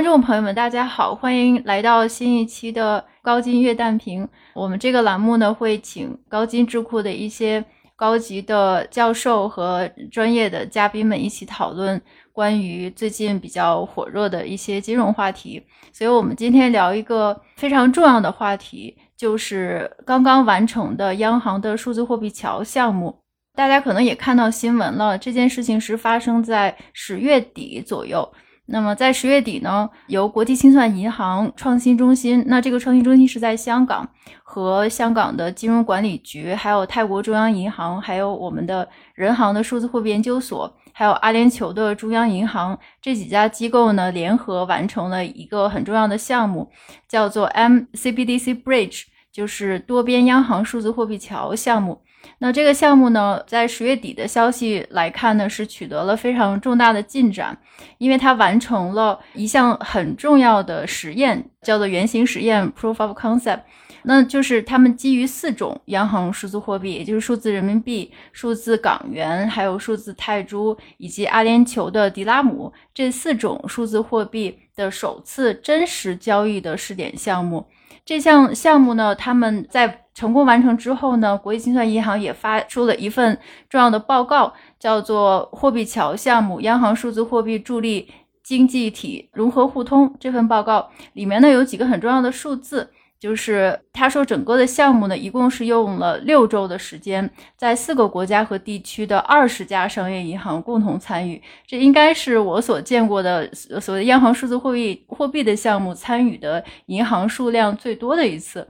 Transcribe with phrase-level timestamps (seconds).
[0.00, 4.26] 观众朋友们，大家好，欢迎来到新一期的高金月弹评。
[4.54, 7.62] 我们这个栏目呢，会请高金智库的一些
[7.96, 12.00] 高级的教授和专业的嘉宾们一起讨论
[12.32, 15.62] 关于最近比较火热的一些金融话题。
[15.92, 23.14] 所以，我们今天聊一个非常重要的话题，就是刚刚完成的央行的数字货币桥项目。
[23.54, 28.26] 大家可能也看到新闻了，这件事情是发生在十月底左右。
[28.72, 34.08] 那么在十月底呢，由国际清算银行创新中心，那这个创新中心是在香港，
[34.44, 46.70] 和香港的金融管理局，还有泰国中央银行，还有我们的人行的数字货币研究所，还有阿联酋的中央银行这几家机构呢，联合完成了一个很重要的项目，
[47.08, 52.02] 叫做 MCBDC Bridge，就是多边央行数字货币桥项目。
[52.38, 57.56] 那这个项目呢，在十月底的消息来看呢，是取得了非常重大的进展，
[57.98, 63.60] 因为它完成了一项很重要的实验，叫做原型实验 （Proof of Concept）。
[64.04, 77.66] 那就是他们基于四种央行数字货币，也就是数字人民币、数字港元、还有数字泰铢以及阿联酋的迪拉姆这四种数字货币的首次真实交易的试点项目。
[78.10, 90.12] 这项项目呢，他们在成功完成之后呢，国际清算银行也发出了一份重要的报告，叫做“货币桥项目：央行数字货币助力经济体融合互通”。
[90.18, 92.90] 这份报告里面呢有几个很重要的数字。
[93.20, 108.66] 就是他说，整个的项目呢，一共是用了六周的时间，在四个国家和地区的二十家商业银行共同参与，这应该是我所见过的所谓央行数字货币货币的项目参与的银行数量最多的一次。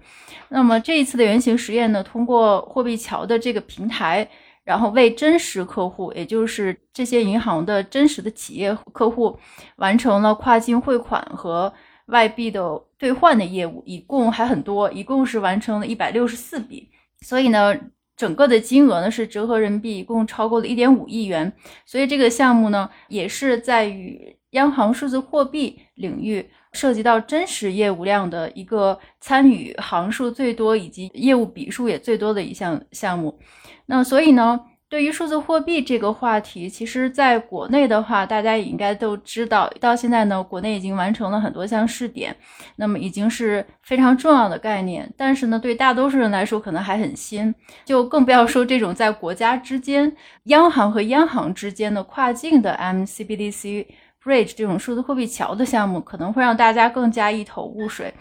[0.49, 4.29] 那么这一次的原型实验呢，通过货币桥的这个平台，
[4.65, 9.39] 然后为真实客户，也就是这些银行的真实的企业客户，
[9.77, 11.73] 完成了跨境汇款和。
[12.11, 12.61] 外币的
[12.99, 16.89] 兑换的业务一共还很多，一共是完成了一百六十四笔，
[17.23, 17.75] 所以呢，
[18.17, 21.53] 整个的金额呢是折合人民币一共超过了一点五亿元，
[21.87, 33.39] 所以这个项目呢也是在与央行数字货币领域涉及到真实业务量的一个参与行数最多以及业务笔数也最多的一项项目，
[33.87, 34.61] 那所以呢。
[34.91, 42.37] 对于数字货币这个话题，其实在国内的话，大家也应该都知道，到现在呢，国内已经完成了很多项试点，
[42.75, 45.09] 那么已经是非常重要的概念。
[45.17, 50.13] 但是呢，对大多数人来说，可能还很新，就更不要说这种在国家之间、
[50.47, 53.87] 央行和央行之间的跨境的 MCBDC。
[54.23, 58.13] Bridge 这种数字货币桥的项目可能会让大家更加一头雾水，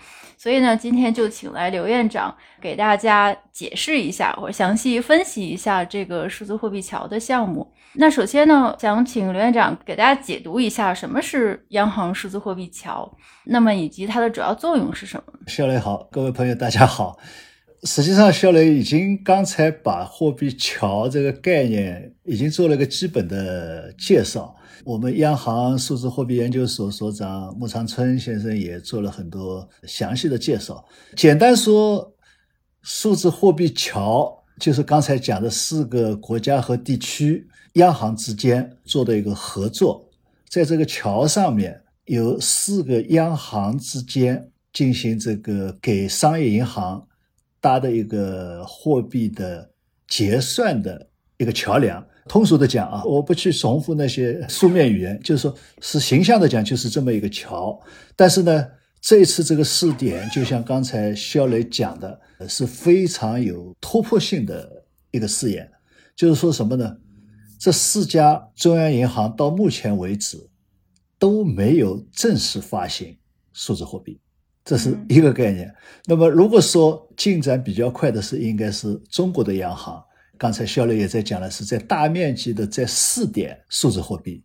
[0.42, 7.70] 所以呢，今天就请来刘院长给大家解释一下，或详细分析一下这个数字货币桥的项目。
[7.96, 13.18] 那首先呢，想请刘院长给大家解读一下什么是央行数字货币桥，
[13.48, 15.34] 那么以及它的主要作用是什么？
[15.48, 17.20] 肖雷好，各位朋友大家好。
[17.84, 24.56] 实际上，肖雷已经刚才把货币桥这个概念已经做了个基本的介绍。
[24.90, 30.84] 我们央行数字货币研究所所长穆长春先生也做了很多详细的介绍。
[31.16, 32.12] 简单说，
[32.82, 40.10] 数字货币桥就是刚才讲的四个国家和地区央行之间做的一个合作，
[40.50, 47.08] 在这个桥上面有四个央行之间进行这个给商业银行
[47.62, 49.70] 搭的一个货币的
[50.08, 52.04] 结算的一个桥梁。
[52.28, 57.80] 通俗的讲啊，我不去重复那些书面语言，就是说是形象的讲，就是这么一个桥。
[58.16, 58.68] 但是呢，
[59.02, 64.70] 这一次这个试点，就像刚才肖磊讲的，是非常有突破性的
[65.12, 65.70] 一个试验。
[66.16, 66.98] 就是说什么呢？
[67.58, 70.38] 这四家中央银行到目前为止
[71.18, 73.18] 都没有正式发行
[73.54, 74.20] 数字货币，
[74.64, 75.74] 这是一个概念。
[76.06, 80.02] 那么如果说进展比较快的是，应该是中国的央行。
[80.40, 84.42] 刚才肖雷也在讲了，是在大面积的在试点数字货币，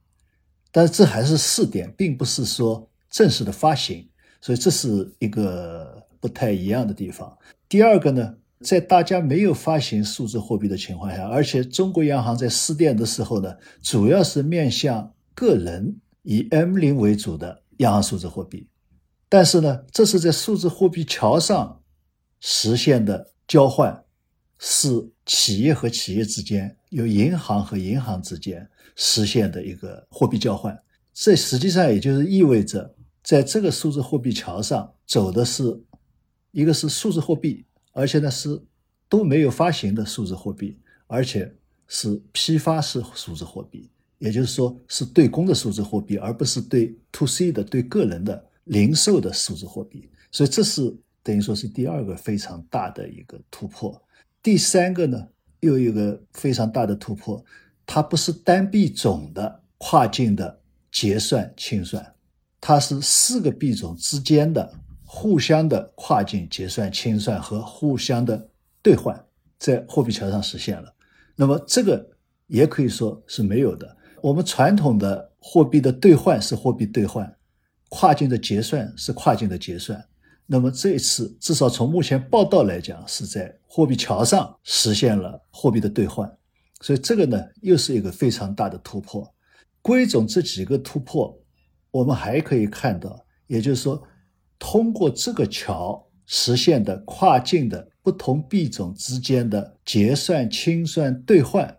[0.73, 4.05] 但这还是试点，并不是说正式的发行，
[4.41, 7.33] 所以这是一个不太一样的地方。
[7.69, 18.67] 第二个呢，在大家没有发行数字货币的情况下，而且中国央行在试点的时候呢，主要是面向个人以 M 零为主的央行数字货币，
[19.29, 21.81] 但是呢，这是在数字货币桥上
[22.41, 24.04] 实现的交换。
[24.59, 24.89] 是
[25.27, 30.79] 企业和企业之间，由银行和银行之间实现的一个货币交换。
[31.13, 35.81] 这实际上也就是意味着，在这个数字货币桥上走的是
[36.51, 38.61] 一个是数字货币，而且呢是
[39.09, 41.55] 都没有发行的数字货币，而且
[41.87, 50.09] 是批发式数字货币，也就是说是对公的数字货币，而不是对 to C 的对个人的零售的数字货币。
[50.33, 54.01] 所以这是等于说是第二个非常大的一个突破。
[54.45, 55.29] 第三个呢，
[55.61, 57.43] 又一个非常大的突破，
[57.87, 60.61] 它不是单币种的跨境的
[60.93, 62.15] 结算清算，
[62.61, 64.71] 它是四个币种之间的
[65.03, 68.51] 互相的跨境结算清算和互相的
[68.83, 69.19] 兑换，
[69.59, 70.95] 在货币桥上实现了。
[71.35, 72.07] 那么这个
[72.47, 73.97] 也可以说是没有的。
[74.21, 77.35] 我们传统的货币的兑换是货币兑换，
[77.89, 80.07] 跨境的结算是跨境的结算。
[80.47, 86.31] 那么这一次，至少从目前报道来讲，是在货币桥上实现了货币的兑换，
[86.81, 89.27] 所以这个呢，又是一个非常大的突破。
[89.81, 91.35] 归总这几个突破，
[91.91, 94.03] 我们还可以看到，也就是说，
[94.59, 101.75] 通过这个桥实现的跨境的不同币种之间的结算、清算、兑换，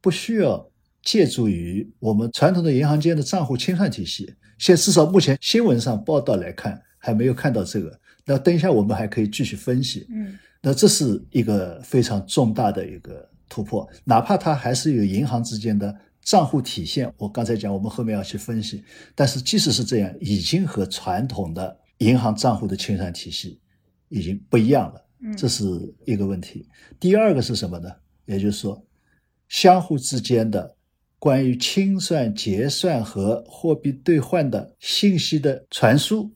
[0.00, 0.68] 不需要
[1.02, 4.34] 借助于我们传统的银行间的账户清算体系。
[4.58, 8.00] 现至少目前新闻上报道来看，还没有看到这个。
[8.28, 10.06] 那等一下，我们还可以继续分析。
[10.10, 17.10] 嗯，那这是一个非常重大的一个突破，哪怕它还是有银行之间的账户体现。
[17.16, 18.84] 我刚才讲，我们后面要去分析。
[19.14, 23.58] 但是即使是这样，已经和传统的银行账户的清算体系
[24.10, 25.04] 已经不一样了。
[25.20, 25.64] 嗯，这是
[26.04, 26.68] 一个问题。
[27.00, 27.90] 第二个是什么呢？
[28.26, 28.84] 也就是说，
[29.48, 30.76] 相互之间的
[31.18, 36.30] 关于清算、结算和货币兑换的信息的传输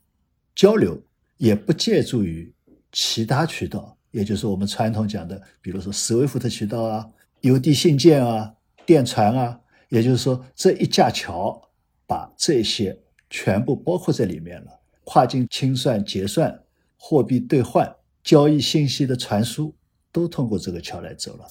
[0.55, 0.99] 交流。
[1.43, 2.55] 也不借助于
[2.93, 7.11] 其他渠道，也就是我们传统讲的，比如说斯威夫特渠道啊、
[7.41, 8.55] 邮递信件啊、
[8.87, 11.61] 电传啊，也就是说这一架桥
[12.07, 12.97] 把这些
[13.29, 14.71] 全部包括在里面了。
[15.03, 16.57] 跨境清算、结算、
[16.97, 17.93] 货币兑换、
[18.23, 19.75] 交易信息的传输，
[20.13, 21.45] 都通过这个桥来走了。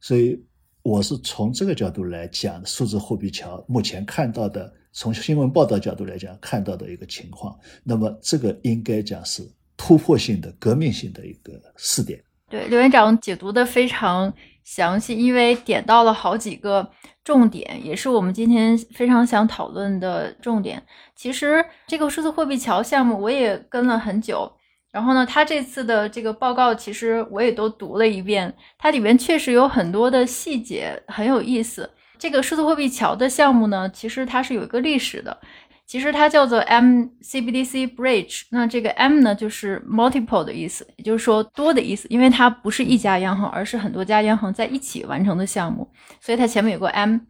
[0.00, 0.44] 所以，
[0.82, 4.74] 我是从这个角度来讲数字货币桥目前看到的。
[4.92, 9.42] 从新闻报道角度来讲，看到的一个情况，那么这个应该讲是
[9.76, 12.22] 突破性的、革命性的一个试点。
[12.48, 14.32] 对，刘院长解读的非常
[14.64, 16.90] 详细，因为点到了好几个
[17.22, 20.82] 重点，也是我们今天非常想讨论的重点。
[21.14, 24.50] 其实这个数字货币桥项目我也跟了很久，
[24.90, 31.88] 然后呢，他这次的这个报告其实我也都读了一遍，它里面确实有很多的细节很有意思。
[32.20, 35.34] 这个数字货币桥的项目呢，其实它是有一个历史的，
[35.86, 38.42] 其实它叫做 MCBDC Bridge。
[38.50, 45.90] 那这个 M 呢，就是 multiple 的意思，也就是说多的意思，因为它不是一家央行，而是很多家央行在一起完成的项目，
[46.20, 47.20] 所以它前面有个 M。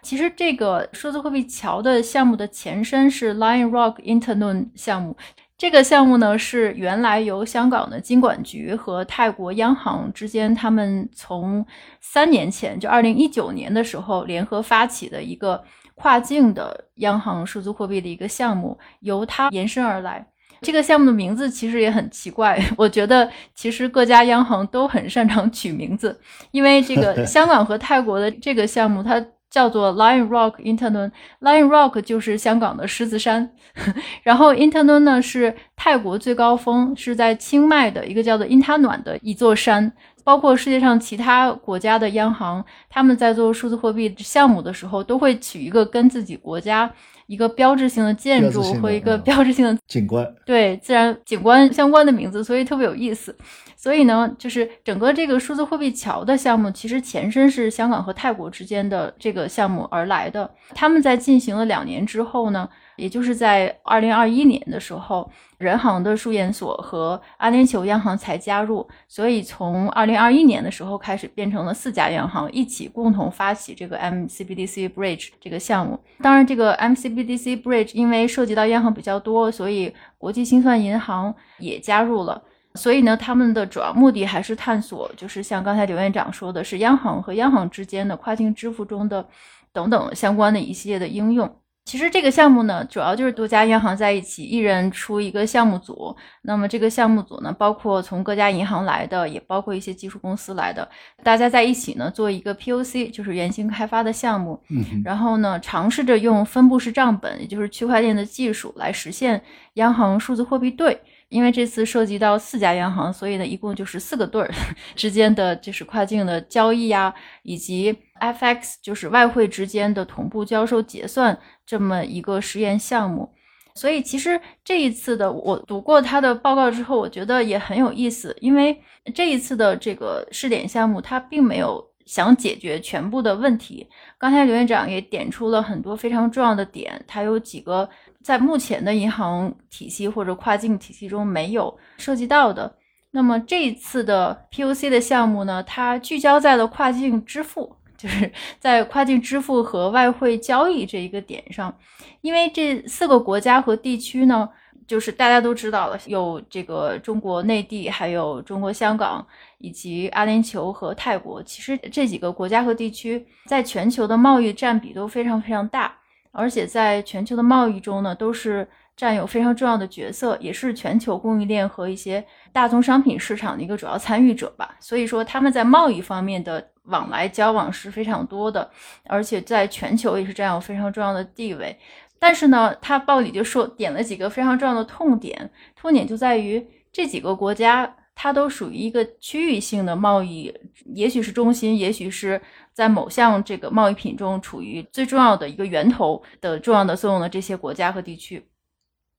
[0.00, 5.16] 其实这个数字货币桥的项目的前身是 Lion Rock Internon 项目。
[5.58, 11.64] 这个项目呢，是原来由香港的金管局和泰国央行之间，他们从
[11.98, 15.64] 三年前，就二零一九年的时候联合发起的一个
[15.94, 20.26] 跨境的央行数字货币的一个项目，由它延伸而来。
[20.60, 26.20] 这个项目的名字其实也很奇怪， 我觉得其实各家央行都很擅长取名字，
[26.50, 29.24] 因为这个 香港和泰国的这个项目，它。
[29.56, 31.10] 叫做 Lion Rock Internun。
[31.40, 33.48] Lion Rock 就是香港的狮子山，
[34.22, 39.90] 然后 Internun 呢是泰国最高峰，是在清迈的一个叫做因他暖的一座山。
[40.22, 46.90] 包括世界上其他国家的央行，他们在做数字货币项目的时候，都会取一个跟自己国家
[47.26, 53.36] 一个标志性的建筑和一个标志性的景观，对自然景观相关的名字，所以特别有意思。
[53.76, 60.50] 所以呢，就是整个这个数字货币桥的项目，其实前身是香港和泰国之间的这个项目而来的。
[60.74, 68.86] 他们在进行了两年之后呢，也就是在二零二一年的时候，人行的数研所和阿联酋央行才加入。
[69.06, 75.98] 所以从二零二一年的时候开始，变成了四家央行一起共同发起这个 MCBDC Bridge 这个项目。
[76.20, 82.42] 当然，这个 MCBDC Bridge 因为涉及到央行比较多，所以国际清算银行也加入了。
[82.74, 89.26] 所以呢，他们的主要目的还是探索，就是像刚才刘院长说的，是央行和央行之间的跨境支付中的
[89.72, 91.50] 等等相关的一系列的应用。
[91.86, 96.14] 其实这个项目呢，主要就是多家央行在一起，一人出一个项目组。
[96.42, 100.86] 那么这个项目组呢，包括从各家银行来的，也包括一些技术公司来的，
[101.22, 104.60] 大家在一起呢做一个 POC，就是原型开发的项目。
[104.68, 109.40] 嗯，然后呢，尝试着用分布式账本，也就是区块链的技术来实现
[109.74, 111.00] 央行数字货币对。
[111.28, 114.48] 因为这次涉及到四家央行，所以呢，一共就是四个对儿
[114.94, 117.12] 之间的就是跨境的交易呀，
[117.42, 123.28] 以及 FX 就是外汇之间的同步交收结算这么一个实验项目。
[123.74, 128.74] 所以其实这一次的我读过他的报告之后，我觉得也很有意思，因为
[129.14, 133.86] 这一次的这个试点项目它并没有想解决全部的问题。
[134.16, 137.86] 刚才刘院长也点出了很多非常重要的点，它有几个
[138.22, 142.74] 在目前的银行体系或者跨境体系中没有涉及到的。
[143.10, 151.76] 那么这一次的 POC 的项目呢，它聚焦在了跨境支付，就是 在跨境支付和外汇交易这一个点上，
[152.20, 154.48] 因为这四个国家和地区呢。
[154.86, 159.26] 就是大家都知道了，有这个中国内地，还有中国香港，
[159.58, 161.42] 以及阿联酋和泰国。
[161.42, 165.92] 其实这几个国家和地区在全球的贸易占比都非常非常大，
[166.30, 174.74] 而且在全球的贸易中呢，都是占有非常重要的角色，也是全球供应链和一些大宗商品市场的一个主要参与者吧。
[174.80, 178.70] 所以说，他们在贸易方面的往来交往是非常多的，
[179.04, 181.78] 而且在全球也是占有非常重要的地位。
[182.18, 190.50] 但是呢，他报里就说点了几个非常重要的痛点，痛点就在于这几个国家，它都属于一个区域性的贸易，
[190.94, 192.40] 也许是中心，也许是
[192.72, 198.42] 在某项这个贸易品中处于最重要的一个源头的重要的作用的这些国家和地区。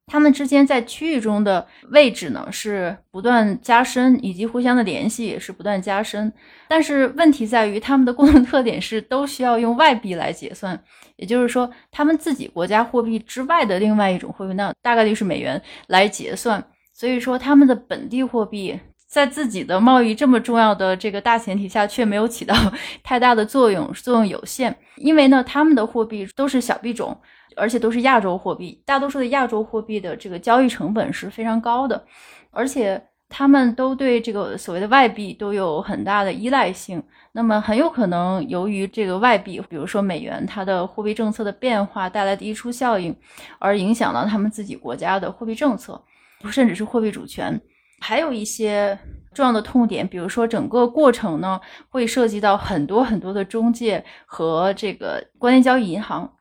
[0.10, 6.32] 他们之间在区域中的位置呢是不断加深，以及互相的联系也是不断加深。
[6.70, 10.82] 但是问题在于，他们的共同特点是都需要用外币来结算，
[11.18, 16.64] 也就是说，他们自己国家货币之外的另外一种货币，那大概率是美元来结算。
[16.94, 22.56] 所以说，他们的本地货币在自己的贸易这么重要的这个大前提下，却没有起到
[23.04, 24.74] 太大的作用，作用有限。
[24.96, 27.20] 因为呢，他们的货币都是小币种。
[27.58, 32.06] 而且都是亚洲货币，大多数的亚洲货币的这个交易成本是非常高的，
[32.52, 37.04] 而且他们都对这个所谓的外币都有很大的依赖性。
[37.34, 43.16] 那么很有可能由于这个外币，比如说美元，它的货币政策的变化带来的溢出效应，
[43.60, 46.02] 而影响到他们自己国家的货币政策，
[46.50, 47.60] 甚至是货币主权。
[48.00, 48.98] 还有一些
[49.34, 51.60] 重要的痛点，比如说整个过程呢，
[51.90, 56.32] 会涉及到很多很多的中介和这个关联交易银行。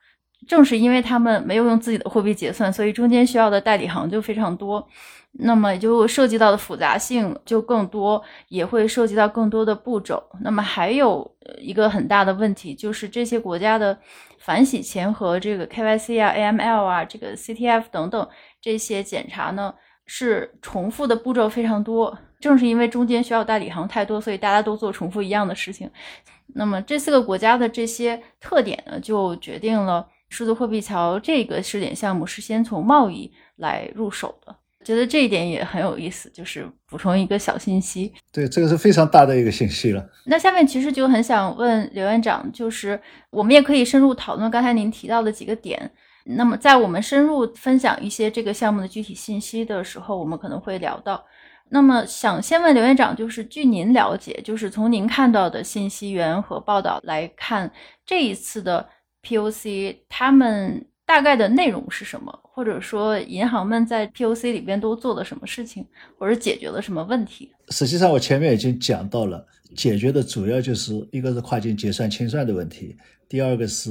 [0.46, 4.86] 正是因为他们没有用自己的货币结算，所以中间需要的代理行就非常多，
[5.32, 10.22] 那么就涉及到的复杂性就更多，也会涉及到更多的步骤。
[10.42, 11.28] 那么还有
[11.58, 13.98] 一个很大的问题，就是这些国家的
[14.38, 18.28] 反洗钱和这个 KYC 啊、AML 啊、这个 CTF 等等
[18.60, 19.74] 这些检查呢，
[20.06, 22.16] 是重复的步骤非常多。
[22.38, 25.90] 正是因为中间需要代理行太多，所以大家都做重复一样的事情。
[26.54, 30.06] 那么这四个国家的这些特点呢，就决定了。
[30.28, 34.54] 数字货币桥这个试点项目是先从贸易来入手的，
[34.84, 38.12] 觉得这一点也很有意思，就是补充一个小信息。
[38.32, 40.04] 对，这个是非常大的一个信息了。
[40.26, 45.90] 那下面其实就很想问刘院长，就是我们也可以深入讨论刚才您提到的几个点。
[46.24, 51.24] 那么在我们深入分享一些这个项目的具体信息的时候，我们可能会聊到。
[51.70, 57.72] 那么想先问刘院长，就是据您了解，就是从您看到的信息源和报道来看，
[58.04, 58.88] 这一次的。
[59.26, 62.38] POC 他们大概的内容是什么？
[62.42, 65.84] 或者说银行们在 POC 里边都做了什么事情，
[66.18, 67.50] 或者解决了什么问题？
[67.70, 72.96] 实际上，我前面已经讲到了，解决的主要就是一个是跨境结算清算的问题，
[73.28, 73.90] 第二个是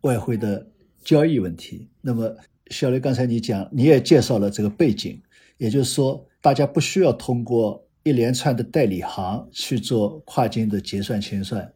[0.00, 0.66] 外汇的
[1.04, 1.88] 交易问题。
[2.00, 2.34] 那么，
[2.70, 5.20] 小雷刚才你讲，你也介绍了这个背景，
[5.58, 11.70] 也就是说，大家不需要通过一连串的代理行去做跨境的结算清算。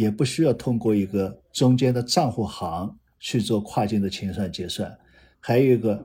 [0.00, 4.90] 也不需要通过一个中间的账户行去做跨境的清算结算，
[5.38, 6.02] 还有一个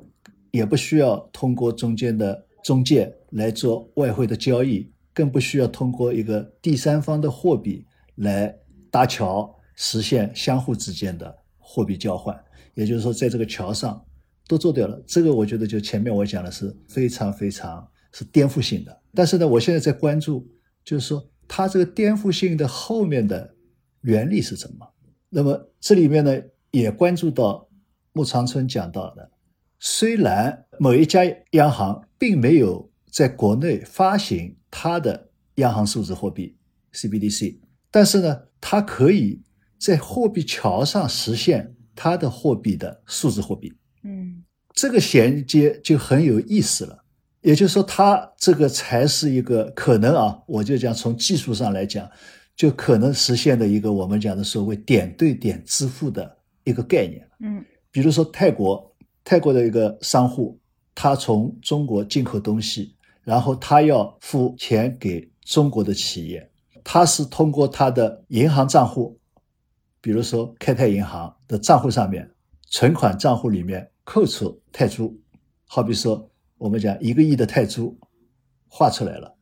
[0.52, 7.86] 也不需要通过中间的中介来做外汇的交易，更不需要通过一个第三方的货币
[8.16, 8.54] 来
[8.92, 12.38] 搭桥实现相互之间的货币交换。
[12.74, 14.06] 也就是说，在这个桥上
[14.46, 15.02] 都做掉了。
[15.08, 19.02] 这个我觉得就前面我讲的是非常非常是颠覆性的。
[19.14, 20.46] 但是呢，我现在在关注，
[20.84, 23.55] 就是说它这个颠覆性的后面的。
[24.06, 24.88] 原理是什么？
[25.30, 26.32] 那么这里面呢，
[26.70, 27.68] 也关注到
[28.14, 29.32] 穆长春讲到的，
[29.80, 31.22] 虽然某一家
[31.52, 36.56] 央行并没有在国内发行它的央行数字货币
[36.94, 37.58] CBDC，
[37.90, 39.42] 但是呢，它可以
[39.80, 43.74] 在货币桥上实现它的货币的数字货币。
[44.04, 44.44] 嗯，
[44.74, 47.04] 这个衔接就很有意思了。
[47.42, 52.08] 也就是说，它这个才是一个可能啊，我就讲从技术上来讲。
[52.56, 57.28] 就可能实现的一个我们讲的所谓点对点支付的一个概念。
[57.40, 60.58] 嗯，比如说泰国，泰国的一个商户，
[60.94, 66.50] 他从中国进口东西，然后他要付钱给中国的企业，
[66.84, 69.20] 他是通过他的银行账户，
[70.00, 72.32] 比如说开泰银行的账户上面，
[72.70, 75.14] 存款账户里面扣除泰铢，
[75.68, 77.94] 好比说我们讲一个亿的泰铢，
[78.70, 79.35] 划出来了。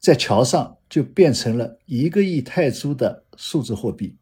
[0.00, 4.16] 在桥上就变成了一个亿泰铢的数字货币，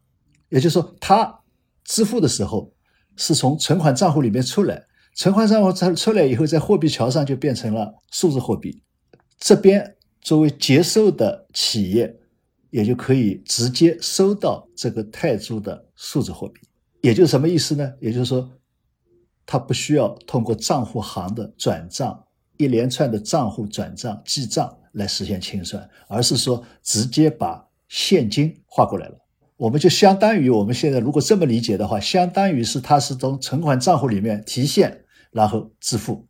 [0.49, 1.39] 也就是说，它
[1.83, 2.73] 支付的时候
[3.15, 8.81] 是从存款账户里面出来，存款账户出出来以后，在货币桥上就变成了数字货币。
[9.39, 12.17] 这边作为接收的企业，
[12.71, 16.61] 也就可以直接收到这个泰铢的数字货币。
[17.01, 17.93] 也就是什么意思呢？
[18.01, 18.49] 也就是说，
[19.45, 22.25] 它不需要通过账户行的转账，
[22.57, 29.17] 一连串的账户转账记账来实现清算，而是说直接把现金划过来了。
[29.55, 36.27] 我们就相当于我们现在如果这么理解的话，相当于是它是从存款账户里面提现，然后支付。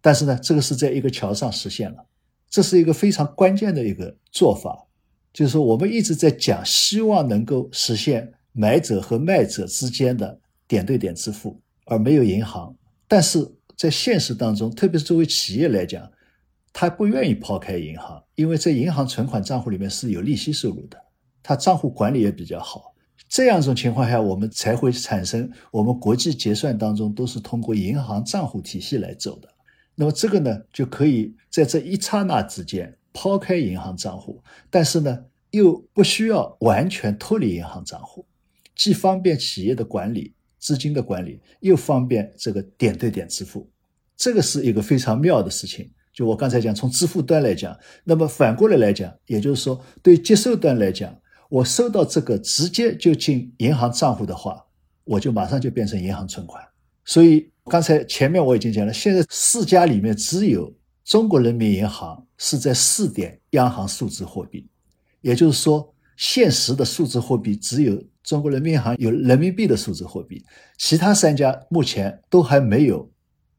[0.00, 2.06] 但是呢，这个是在一个桥上实现了，
[2.48, 4.86] 这是一个非常关键的一个做法。
[5.32, 12.74] 就是说，我们一直在讲，希望能够实现买者和卖者之间的点对点支付，而没有银行。
[13.06, 13.44] 但是
[13.76, 16.08] 在现实当中，特别是作为企业来讲，
[16.72, 20.98] 他不愿意抛开银行，因为在银行存款账户里面是有利息收入的。
[21.42, 22.94] 他账户管理也比较好，
[23.28, 29.48] 这样一种情况下，我们才会产生我们国际结算当中都是通过银行账户体系来走的。
[29.94, 38.24] 那么这个呢，就可以在这一刹那之间抛开银行账户，但是呢，又不需要完全脱离银行账户，
[38.76, 43.68] 既方便企业的管理、资金的管理，又方便这个点对点支付，
[44.16, 45.90] 这个是一个非常妙的事情。
[46.18, 51.16] 就我刚才讲，从支付端来讲，那么反过来来讲，也就是说，对接收端来讲。
[51.48, 54.60] 我收到这个直接就进银行账户的话，
[55.04, 56.60] 我就马上就变成银行存款。
[57.04, 64.66] 所以刚才前面我已经讲了，现在四家里面只有中国人民银行是在试点央行数字货币，
[65.20, 70.44] 也就是说，现实的数字货币只有中国人民银行有人民币的数字货币，
[70.78, 73.08] 其他三家目前都还没有，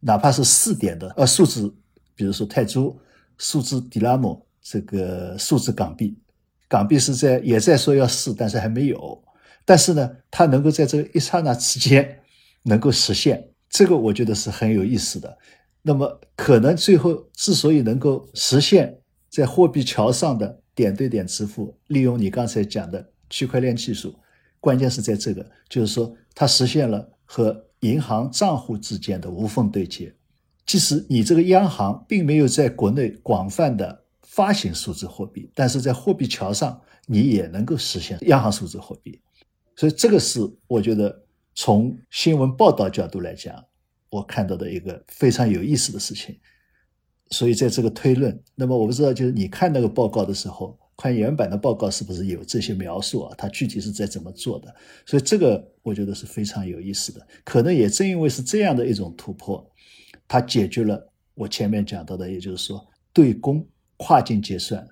[0.01, 1.73] 哪怕是试点的呃数字，
[2.19, 2.99] 比如说泰铢、
[3.37, 6.19] 数字迪拉姆、这个数字港币。
[6.67, 9.23] 港币是在也在说要试，但是还没有。
[9.63, 12.19] 但是呢，它能够在这一刹那之间
[12.63, 15.37] 能够实现，这个我觉得是很有意思的。
[15.81, 24.13] 那么，可能最后之所以能够实现在货币桥上的点对点支付，利用你刚才讲的区块链技术，
[24.59, 30.13] 关键是在这个，就是说它实现了和银行账户之间的无缝对接。
[30.69, 34.05] 即使你这个央行并没有在国内广泛的。
[34.21, 39.19] 发行数字货币，但是在货币桥上，你也能够实现央行数字货币，
[39.75, 41.23] 所以这个是我觉得
[41.55, 43.61] 从新闻报道角度来讲，
[44.09, 46.37] 我看到的一个非常有意思的事情。
[47.31, 53.35] 所以在这个推论，那么我不知道，就是你看那个报告的时候，看原版的报告是不是有这些描述啊？
[53.37, 54.73] 它具体是在怎么做的？
[55.05, 57.27] 所以这个我觉得是非常有意思的。
[57.43, 59.68] 可能也正因为是这样的一种突破，
[60.29, 63.67] 它解决了我前面讲到的，也就是说对公。
[64.01, 64.87] 跨境结算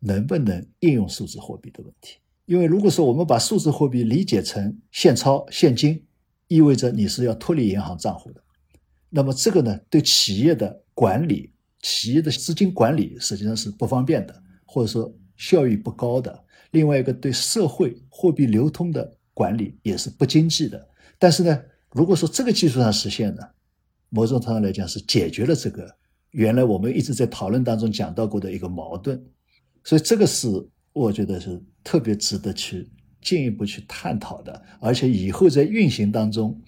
[0.00, 2.16] 能不能应用数字货币的问题？
[2.46, 6.02] 因为如果说我们把数字货币理解成现钞现金，
[6.48, 8.42] 意味着你是要脱离银行账户的。
[9.10, 16.42] 那么这个呢，对企业的管理、企业的资金管理实际上是不方便的，或者说效益不高的。
[16.70, 20.88] 另外一个，对社会货币流通的管理也是不经济的。
[21.18, 23.42] 但是呢，如果说这个技术上实现呢，
[24.08, 25.86] 某种程度来讲是解决了这个。
[26.30, 29.18] 原来我们一直在讨论当中讲到过的一个矛盾，
[29.84, 30.48] 所以这个是
[30.92, 32.86] 我觉得是特别值得去
[33.22, 36.60] 进一步去探讨的，而且以后在运行当中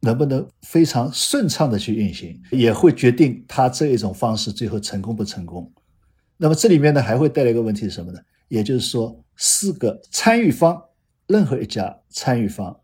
[0.00, 5.70] 能不能非常顺畅的去运行，也会决定它这一种方式最后成功不成功。
[6.38, 8.18] 那么这里面呢还会带来一个问题是什么呢？
[8.48, 10.80] 也就是说，四个参与方，
[11.26, 12.74] 任何一家参与方。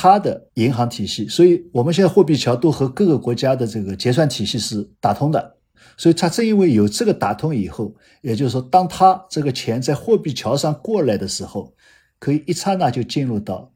[0.00, 5.56] 它的银行体系，所以我们现在货币桥都和各个国家的这个结算体系是打通的。
[5.96, 11.74] 所以它正因为有这个打通以后，也就是说，当它这个钱在货币桥上过来的时候，
[12.20, 13.72] 可以一刹那就进入到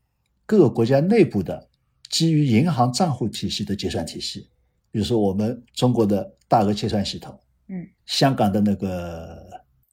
[0.47, 1.69] 各个国家内部的
[2.09, 4.47] 基于银行账户体系的结算体系。
[4.93, 9.45] 比如说我们中国的大额结算系统，嗯，香港的那个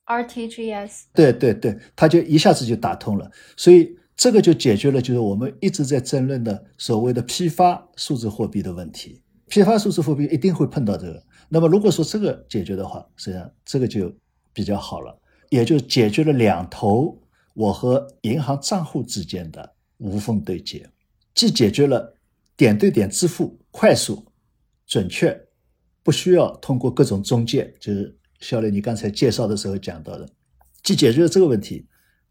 [0.06, 3.32] RTGS，对对对，它就一下子就打通了。
[3.58, 3.98] 所以。
[4.20, 9.24] 这个就解决了，就是我们一直在争论的所谓的批发数字货币的问题。
[9.48, 11.24] 批发数字货币一定会碰到这个。
[11.48, 14.14] 那么如果说这个解决的话，实际上这个就
[14.52, 15.18] 比较好了，
[15.50, 17.18] 也就解决了两头
[17.54, 20.86] 我和银行账户之间的无缝对接，
[21.34, 22.14] 既解决了
[22.58, 24.22] 点对点支付快速、
[24.86, 25.48] 准确，
[26.04, 30.28] 不需要通过各种中介，就是肖磊你刚才介绍的时候讲到的，
[30.84, 31.88] 既解决了这个问题，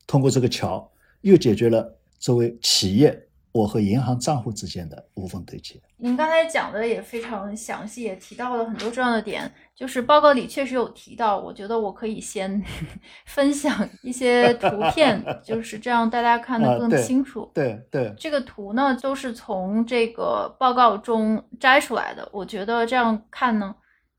[0.06, 0.92] 通过这个桥。
[1.22, 5.80] 又解决了作为企业我和银行账户之间的无缝对接。
[5.96, 9.50] 您刚才讲的也非常详细，也提到了很多重要的点。
[9.74, 12.62] 就是报告里确实有提到，我觉得我可以先
[13.26, 17.50] 分享一些图片，就是这样大家看得更清楚。
[17.54, 23.74] 对对，这个图呢都是从这个报告中摘出来的，我觉得这样看呢。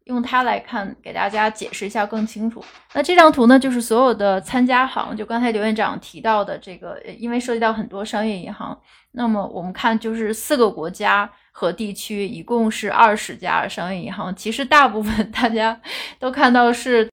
[0.09, 2.61] 用它来看，给大家解释一下更清楚。
[2.93, 8.77] 那这张图呢，就是所有的参加行，就刚才刘院长提到的这个，因为涉及到很多商业银行。
[9.11, 14.35] 那么我们看，就是四个国家和地区，一共是二十家商业银行。
[14.35, 15.79] 其实大部分大家
[16.19, 17.09] 都看到是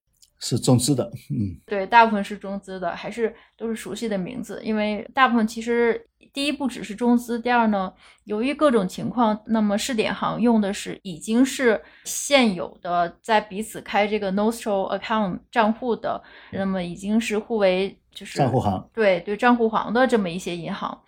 [0.49, 6.07] 是中资的，嗯，对，大部分是中资的，还是都是熟悉的名字，因为大部分其实。
[6.33, 7.91] 第一不只是中资，第二呢，
[8.25, 21.01] 由于各种情况，那么试点行用的是已经是现有的在彼此开这个 Nostro account 账户的，那么已经是互为就是账户行，对对账户行的这么一些银行，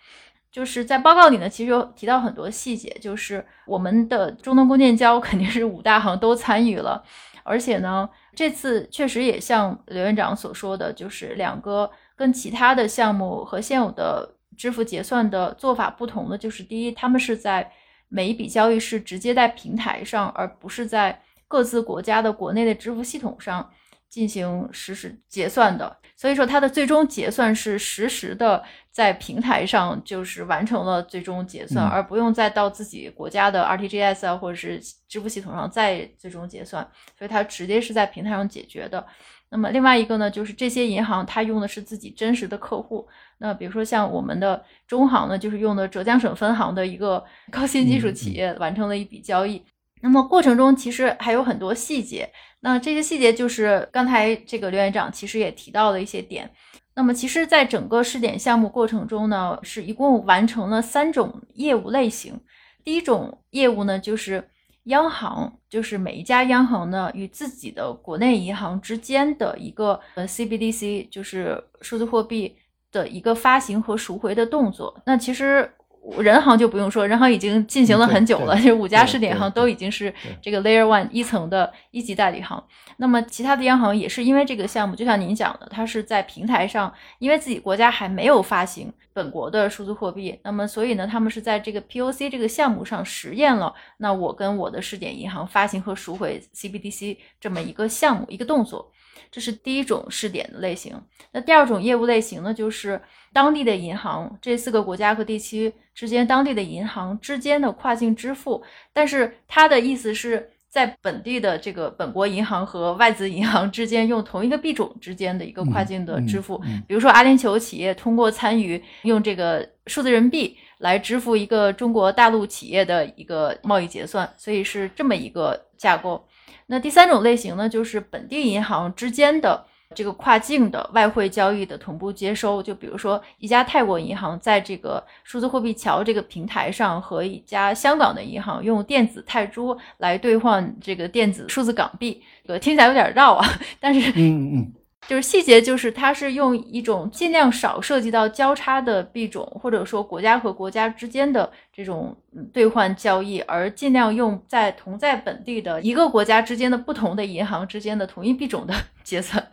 [0.51, 7.03] 就是在报告里呢，其实有提到很多细节，就是我们的中东弓建交 肯定是五大行都参与了，
[7.43, 14.35] 而且呢，这次确实也像刘院长所说的，就是两个跟其他的项目和现有的。
[14.57, 17.71] 支付结算的做法不同的就是，第一，他们是在
[18.09, 23.71] 每一笔交易是直接在平台上，而不是在各自国家的国内的支付系统上
[24.09, 25.97] 进行实时结算的。
[26.15, 36.85] 所以说，它的最终结算是实时的在平台上就是完成了最终结算，而不用再到自己国家的 RTGS 啊或者是支付系统上再最终结算。
[37.17, 39.05] 所以它直接是在平台上解决的。
[39.51, 43.07] 那么另外一个呢，就是这些银行它用的是自己真实的客户。
[43.37, 49.63] 那比如说像我们的中行呢，就是用的浙江省分行的一个高新技术企业完成了一笔交易。
[50.01, 52.29] 那么过程中其实还有很多细节，
[52.61, 56.49] 那这些细节就是刚才这个刘院长其实也提到了一些点。
[56.95, 62.39] 那么其实，在整个试点项目过程中呢，是一共完成了三种业务类型。
[62.83, 64.49] 第一种业务呢，就是
[64.85, 72.55] 央行，就是每一家央行呢与自己的国内银行之间的一个呃 CBDC，就是数字货币。
[72.91, 75.71] 的一个发行和赎回的动作，那其实
[76.17, 82.63] 人行就不用说，人行已经进行了很久了，就五家试点行都已经是这个 Layer One 一层的一级代理行。
[82.97, 98.91] 那么其他的央行也是因为这个项目，就像您讲的，它是在平台上，因为自己国家还没有发行本国的数字货币，那么所以呢，他们是在这个 POC 这个项目上实验了，那我跟我的试点银行发行和赎回 CBDC 这么一个项目一个动作。
[99.31, 100.99] 这是第一种试点的类型。
[101.31, 102.99] 那第二种业务类型呢，就是
[103.31, 108.63] 当地的银行，这四个国家和地区之间当地的银行之间的跨境支付。
[108.93, 116.57] 但是它的意思是在本地的这个本国银行和外资银行之间用同一个币种之间的一个跨境的支付。
[116.87, 126.23] 比如说阿联酋企业通过参与用这个数字人民币来支付一个中国大陆企业的一个贸易结算，所以是这么一个架构。
[126.67, 132.61] 那第三种类型呢，就是本地银行之间的这个跨境的外汇交易的同步接收。
[132.61, 143.47] 就比如说，一家泰国银行在这个数字货币桥这个平台上，和一家香港的银行用电子泰铢来兑换这个电子数字港币，对，听起来有点绕啊，
[143.79, 144.73] 但是，嗯嗯。
[145.09, 152.15] 就是细节，就是它是用一种尽量少涉及到交叉的币种，或者说国家和国家之间的这种
[152.53, 159.43] 兑换交易，而尽量用在同在本地的一个国家之间的不同的银行之间的同一币种的 结算。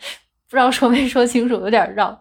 [0.51, 2.21] 不知道说没说清楚，有点绕。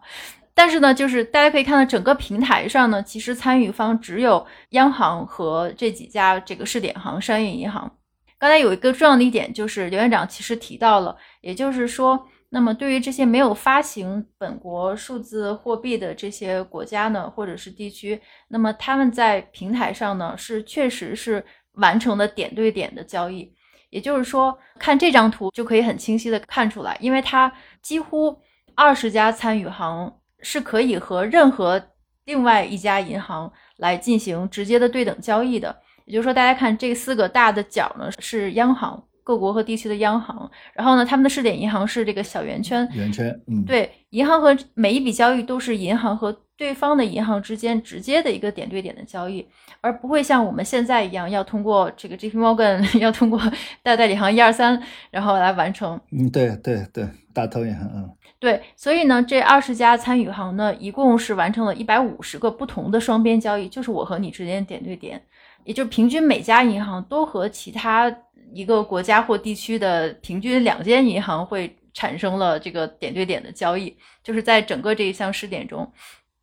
[0.53, 7.91] 但是呢，就是大家可以看到整个平台上呢，其实参与方只有央行和这几家这个试点行商业银行。
[8.39, 12.25] 刚才有一个重要的一点，就是刘院长其实提到了，也就是说。
[12.55, 23.53] 那么，对于这些没有发行本国数字货币的这些国家呢，或者是地区，那么他们在平台上呢，是确实是完成了点对点的交易。
[23.89, 28.39] 也就是说，看这张图就可以很清晰的看出来，因为它几乎
[28.73, 31.89] 二十家参与行是可以和任何
[32.23, 35.75] 另外一家银行来进行直接的对等交易的。
[36.05, 39.03] 也就是说，大家看这四个大的角呢，是央行。
[39.25, 42.87] 各国和地区的央行，然后呢，他们的试点银行是这个小圆圈。
[42.93, 49.43] 圆圈，嗯，对，银行和每一笔交易都是银行和对方的银行之间直接的一个点对点的交易，
[49.81, 53.41] 而不会像我们现在一样要通过这个 J P Morgan， 要通过
[53.81, 55.99] 大代理行一二三，然后来完成。
[56.11, 58.07] 嗯，对对对，大头银行，嗯，
[58.37, 65.19] 对，所以呢，这二十家参与行呢，一共是完成了一百五十个不同的双边交易，就是我和你之间点对点，
[65.63, 68.15] 也就平均每家银行都和其他。
[68.55, 75.91] 一个国家或地区的平均两间银行会产生了这个点对点的交易，就是在整个这一项试点中，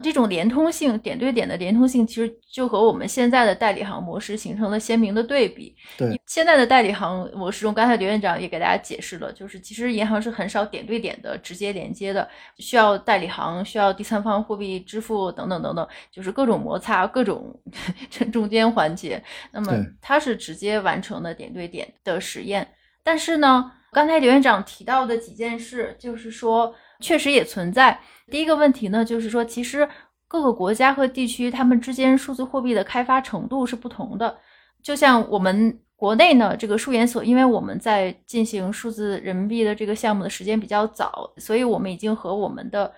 [0.03, 5.75] 这种连通性，点对点的连通性，其实就和我们现在的代理行模式形成了鲜明的对比。
[5.97, 17.55] 对，现在的代理行模式中，刚才刘院长也给大家解释了，就是其实银行是很少点对点的直接连接的，需要代理行，需要第三方货币支付等等等等，就是各种摩擦，各种
[18.33, 19.23] 中间环节。
[19.53, 22.67] 那么它是直接完成的点对点的实验。
[23.05, 27.99] 但是呢，刚才刘院长提到的几件事，就是说确实也存在。
[28.33, 29.87] 第一个问题呢，就是说，其实
[30.27, 34.39] 各个国家和地区他们之间数字货币的开发程度是不同的。
[34.83, 42.91] 就像我们国内呢，这个数研所，因为我们在进行数字人民币的这个项目的时间比较早，所以我们已经和我们的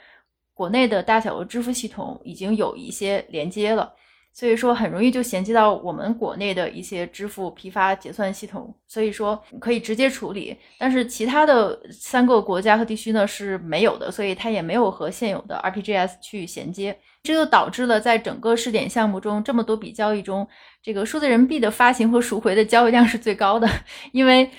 [0.54, 3.92] 国内的大小额支付系统已经有一些连接了。
[4.34, 10.56] 所以说很容易就衔接到我们国内的一些支付批发结算系统，所以说可以直接处理。
[10.76, 20.46] 但是其他的三个国家和地区呢是没有的，所以它也没有和现有的 RPGS 去衔接，这就导致了在整个试点项目中这么多笔交易中，
[20.82, 23.68] 这个数字人民币的发行和赎回的交易量是最高的，
[24.12, 24.50] 因为。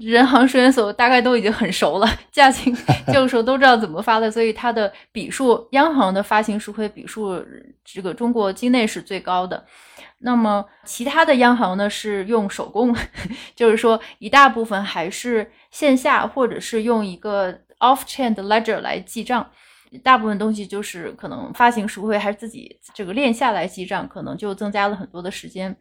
[0.00, 2.74] 人行数研所大概都已经很熟了， 驾轻
[3.12, 7.44] 就熟，都知道怎么发的，所以它的笔数，央行的发行赎回笔数，
[7.84, 9.62] 这个中国境内是最高的。
[10.24, 12.96] 那么其他的央行呢，是用手工，
[13.54, 19.50] 就是说一大部分还是线下，或者是用一个 off-chain 的 ledger 来记账。
[20.02, 25.76] 大部分东西就是可能发行赎回还是自己这个链下来记账，可能就增加了很多的时间。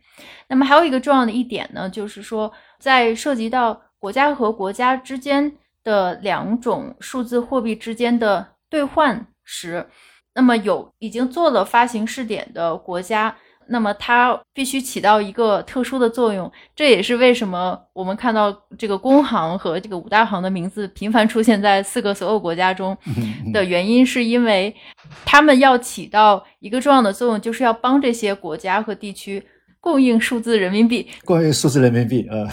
[0.50, 5.52] 那么还有一个重要的一点呢，就是说在涉及到国家和国家之间
[5.84, 9.86] 的两种数字货币之间的兑换时，
[10.34, 13.36] 那么有已经做了发行试点的国家，
[13.68, 16.52] 那么它必须起到一个特殊的作用。
[16.76, 22.98] 这也是为什么我们看到这个工行和这个五大行的名字频繁出现在四个所有国家中
[23.54, 24.76] 的原因，是因为
[25.24, 29.46] 他们要起到一个重要的作用，就是要帮这些国家和地区
[29.80, 32.50] 供应数字人民币，供应数字人民币啊。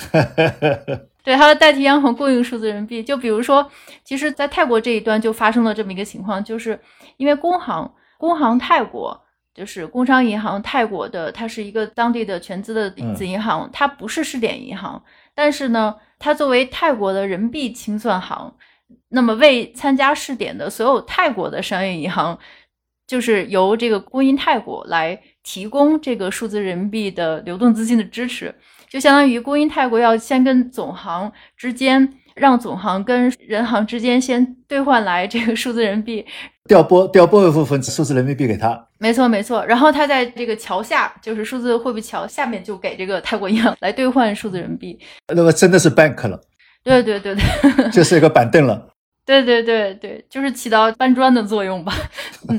[1.28, 3.02] 对，它代替央行供应数字人民币。
[3.02, 3.70] 就比如说，
[4.02, 6.80] 其实，在泰国这一端就发生了这么一个情况，就是
[7.18, 9.20] 因为工行，工行泰国
[9.52, 18.54] 就是工商银行泰国的，它是一个当地的全资的子银行，它不是试点银行，但是呢，它作为泰国的人民币清算行，
[19.10, 22.38] 那么为参加试点的所有泰国的商业银行，
[23.06, 28.54] 就是由这个工银泰国来提供这个数字人民币的流动资金的支持。
[28.90, 36.26] 就相当于工银泰国要先跟总行之间，让总行跟人行之间先兑换来这个数字人民币，
[36.66, 38.86] 调拨调拨一部分数字人民币给他。
[38.98, 44.98] 没错没错，然后他在这个桥下，就是数字货币桥下面，就给这个泰国银行来兑换数字人民币。
[45.34, 46.40] 那么真的是 bank 了。
[46.82, 48.88] 对对对对，就是一个板凳了。
[49.26, 51.92] 对对对对，就是起到搬砖的作用吧。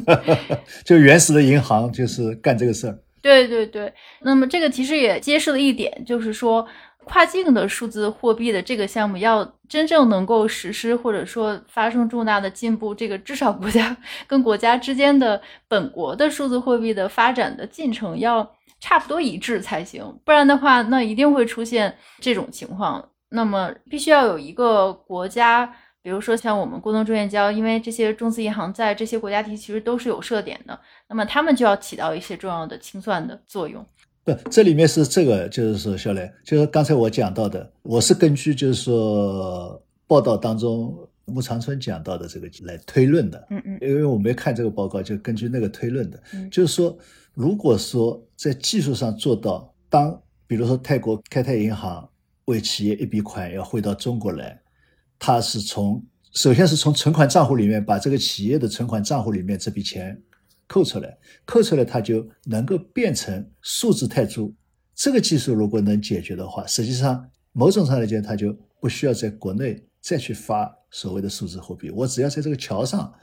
[0.85, 2.95] 就原始的银行就是干这个事儿。
[3.21, 6.65] 对对对，那么这个其实也揭示了一点，就是说
[7.05, 13.95] 跨境的数字货币的这个项目要真正能够实施，或者说发生重大的进步，这个至少国家
[14.27, 23.09] 跟国家之间的本国的数字货币的发展的进程要差不多一致才行，不然的话，那一定会出现这种情况。
[23.29, 25.73] 那么必须要有一个国家。
[26.01, 33.85] 比如说像我们工农中建交，因为这些中资银行在这些国家地区其实都是有设点的，那么他们就要起到一些重要的清算的作用。
[34.23, 40.95] 不，这里面是这个，就是说，小雷，就是刚才我讲到的，我是根据就是说报道当中
[41.25, 43.47] 穆长春讲到的这个来推论的。
[43.49, 43.77] 嗯嗯。
[43.81, 46.21] 因为我没看这个报告，就根据那个推论的。
[46.33, 46.49] 嗯。
[46.49, 46.95] 就是说，
[47.33, 52.07] 如果说在技术上做到，当比如说泰国开泰银行
[52.45, 54.59] 为企业一笔款要汇到中国来。
[55.17, 60.17] 它是从首先是从存款账户里面把这个企业的存款账户里面这笔钱
[60.69, 64.53] 扣出来，扣出来它就能够变成数字泰铢。
[64.95, 71.89] 这个技术如果能解决的话，实际上某种上来讲，它就不需要在国内再去发所谓的数字货币。
[71.89, 73.13] 我只要在这个桥上，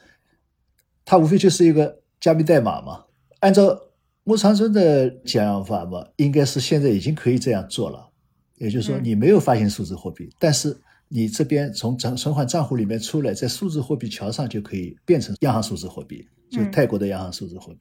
[1.04, 3.04] 它无非就是一个加密代码嘛。
[3.40, 3.80] 按照
[4.24, 8.10] 穆长春的讲法嘛，应该是现在已经可以这样做了。
[8.56, 10.76] 也就是说，你没有发行数字货币，但是。
[11.08, 17.80] 你这边从存存款账户里面出来，在数字货币桥上就可以变成央行数字货币，就泰国的央行数字货币。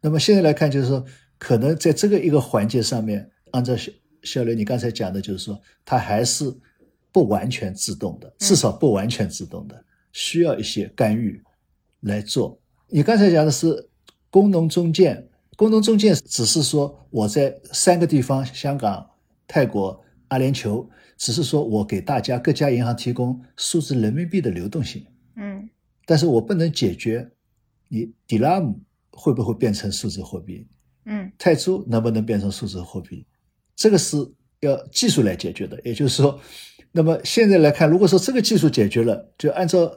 [0.00, 1.04] 那么现在来看，就是说，
[1.38, 3.90] 可能在这个一个环节上面，按照肖
[4.22, 6.44] 肖雷你刚才讲的，就是说，它还是
[7.10, 11.42] 不完全自动的，至少不完全自动的，需要一些干预
[12.00, 12.60] 来做。
[12.88, 13.88] 你刚才讲的是
[14.30, 19.08] 工农中建，工农中建只是说我在三个地方：香港、
[19.46, 20.88] 泰国、阿联酋。
[21.16, 25.70] 只是说我给大家各家银行提供数字人民币的流动性，嗯，
[26.06, 27.30] 但是我不能解决
[27.88, 30.66] 你迪拉姆会不会变成数字货币？
[31.06, 33.26] 嗯泰铢能不能变成数字货币？
[33.76, 34.16] 这个是
[34.60, 35.80] 要技术来解决的。
[35.84, 36.40] 也就是说，
[36.92, 39.92] 那么现在来看，如果说这个技术解决了，就按照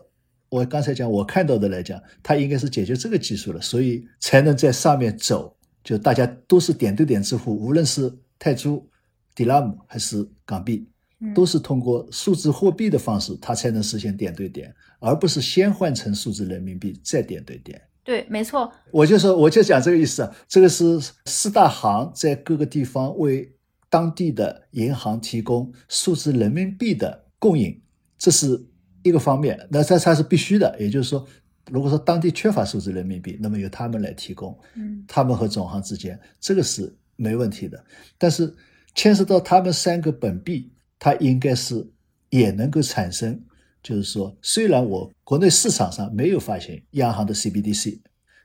[0.49, 5.55] 我刚才讲我看到的来讲，它应该是解决这个技术了，所以才能在上面走。
[5.83, 8.85] 就大家都是点对点支付，无论是泰铢、
[9.33, 10.87] 迪拉姆还是港币，嗯，
[11.33, 17.81] 都是通过数字货币的方式，它才能实现点对点，而不是先换成数字人民币再点对点。
[18.03, 20.35] 对，没错，我就说，我就讲这个意思啊。
[20.47, 23.53] 这个是四大行在各个地方为
[23.89, 27.81] 当地的银行提供数字人民币的供应，
[28.17, 28.65] 这是
[29.03, 29.59] 一个方面。
[29.69, 31.27] 那这它是必须的，也就是说，
[31.69, 37.83] 如果说当地缺乏数字人民币，那么由他们来提供，嗯他们和总行之间这个是没问题的。
[38.17, 38.55] 但是
[38.95, 41.89] 牵涉到他们三个本币，它应该是
[42.29, 43.43] 也能够产生，
[43.83, 47.99] 就是说，虽然我国内市场上没有发行央行的 CBDC，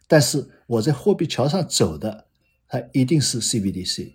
[0.06, 2.26] 但是我在货币桥上走的，
[2.68, 4.14] 它一定是 CBDC，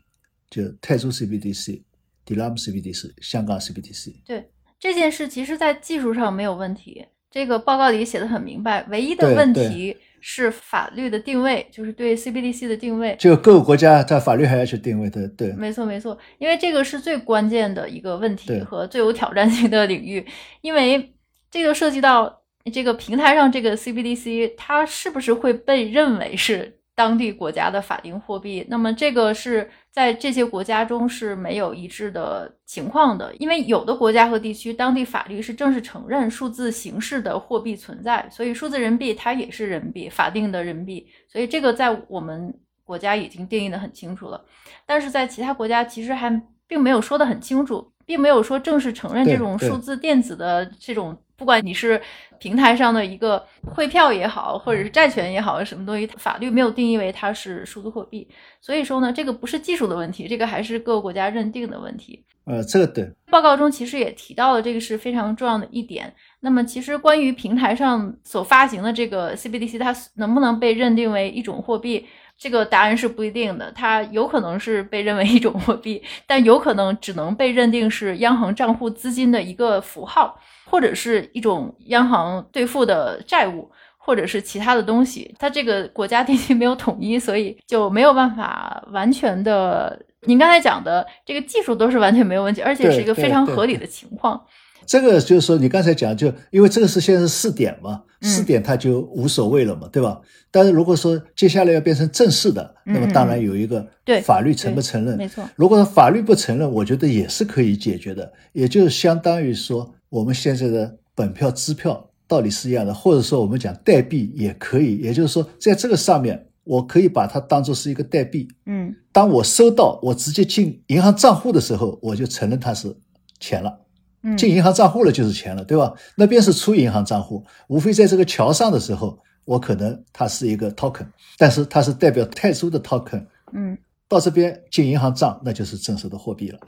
[0.49, 1.83] 就泰铢 CBDC、
[2.23, 4.15] 迪拉姆 CBDC、香港 CBDC。
[4.25, 7.07] 对这件事，其实在技术上没有问题。
[7.29, 13.15] 这个报告里写的很明白，唯一的问题是法律的定位，就是对 CBDC 的定位。
[13.19, 20.25] 这个各个国家在法律还要去定位的，对没错，没错，因为这个是最关键的一个问题和最有挑战性的领域，
[20.61, 21.13] 因为
[21.51, 22.41] 这个涉及到
[22.73, 28.65] 这个平台上这个 CBDC，它是不是会被认为是当地国家的法定货币？
[28.69, 44.39] 那么这个是在这些国家中是没有一致的情况的，因为有的国家和地区当地法律是正式承认数字形式的货币存在，所以数字人民币它也是人民币，法定的人民币，所以这个在我们国家已经定义的很清楚了。
[44.85, 46.29] 但是在其他国家其实还
[46.67, 49.79] 并没有说的很清楚，并没有说正式承认这种数。
[49.79, 52.01] 字电子的这种，不管你是
[52.39, 58.27] 平台上的一个汇票也好，或者是债权也好，什么东西，法律没有定义为它是数字货币。
[58.59, 62.23] 所以说呢，这个不是技术的问题，这个还是各个国家认定的问题。
[62.45, 66.11] 呃，这个对，报告中其实也提到了这个是非常重要的一点。
[66.39, 72.05] 那么，其实关于平台上所发行的这个 CBDC，它能不能被认定为一种货币？
[72.37, 85.33] 这个答案是不一定的，它有可能是被认为一种货币，但有可能只能被认定是央行账户资金的一个符号，或者是一种央行兑付的债务，或者是其他的东西。
[85.39, 89.99] 它这个国家地区没有统一，所以就没有办法完全的。
[90.21, 94.39] 您刚才讲的这个技术都是完全没有问题，而且是一个非常合理的情况。
[94.87, 100.21] 这个就是说，你刚才讲，就因为这个是现在是试点嘛，嗯试点它就无所谓了嘛，对吧？
[100.49, 105.17] 但是如果说接下来要变成正式的，嗯那么当然有一个对法律承不承认。
[105.17, 118.47] 没错，如果说法律不承认，我觉得也是可以解决的，也就相当于说我们现在的本票、支票道理是一样的，或者说我们讲代币也可以，也就是说在这个上面，我可以把它当做是一个代币。
[118.65, 122.95] 嗯当我收到，我直接进银行账户的时候，我就承认它是
[123.39, 123.79] 钱了。
[124.23, 125.93] 嗯，进银行账户了就是钱了，对吧？
[126.15, 131.05] 那边是出银行账户，无非在这个桥上的时候，我可能它是一个 token，
[131.37, 133.77] 但是它是代表泰铢的 token，嗯
[134.07, 136.59] 到这边进银行账，那就是正式的货币了。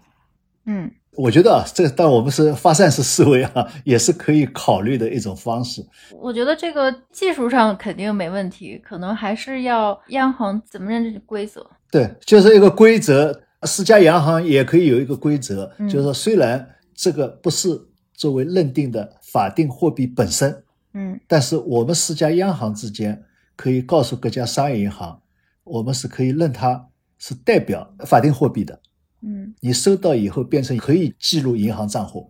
[0.66, 5.86] 嗯我觉得啊，这个但我们是发散式思维啊，也是可以考虑的一种方式。
[6.22, 11.66] 我觉得这个技术上肯定没问题，可能还是要央行怎么认这规则。
[11.92, 13.42] 对，就是一个规则。
[13.64, 16.66] 四家央行也可以有一个规则，嗯就是说，虽然
[17.02, 17.70] 这个不是
[18.14, 23.24] 作为认定的法定货币本身，嗯但是我们四家央行之间
[23.56, 25.22] 可以告诉各家商业银行，
[25.64, 28.82] 我们是可以认它是代表法定货币的。
[29.22, 32.30] 嗯你收到以后变成可以记录银行账户，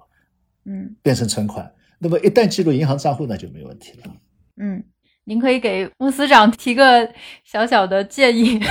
[0.66, 1.74] 嗯变成存款。
[1.98, 4.04] 那么一旦记录银行账户，那就没问题了。
[4.58, 4.84] 嗯，
[5.24, 7.12] 您可以给穆司长提个
[7.44, 8.60] 小小的建议。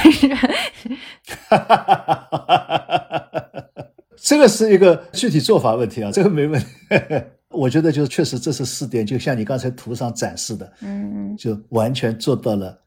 [4.21, 6.67] 这个是一个具体做法问题啊，这个没问题。
[7.51, 12.79] 我觉得就是确实这是试点，就像你刚才图上展示的，嗯嗯就完全做到了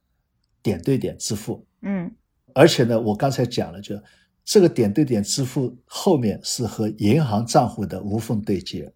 [0.61, 1.65] 点对点支付。
[1.81, 2.09] 嗯
[2.53, 3.99] 而且呢，我刚才讲了，就
[4.43, 8.91] 这个点对点支付后面是和银行账户的无缝对接，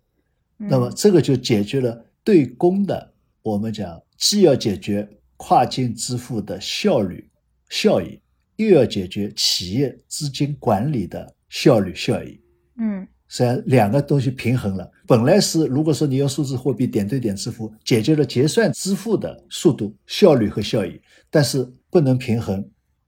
[0.59, 5.07] 嗯，那么这个就解决了对公的，我们讲既要解决
[5.37, 7.29] 跨境支付的效率
[7.69, 8.19] 效益，
[8.57, 12.37] 又要解决企业资金管理的效率效益。
[12.77, 14.91] 嗯实际上两个东西平衡了。
[15.07, 22.63] 本来是如果说你用数字货币点对点支付，解决了结算支付的速度、效率和效益，但是不能平衡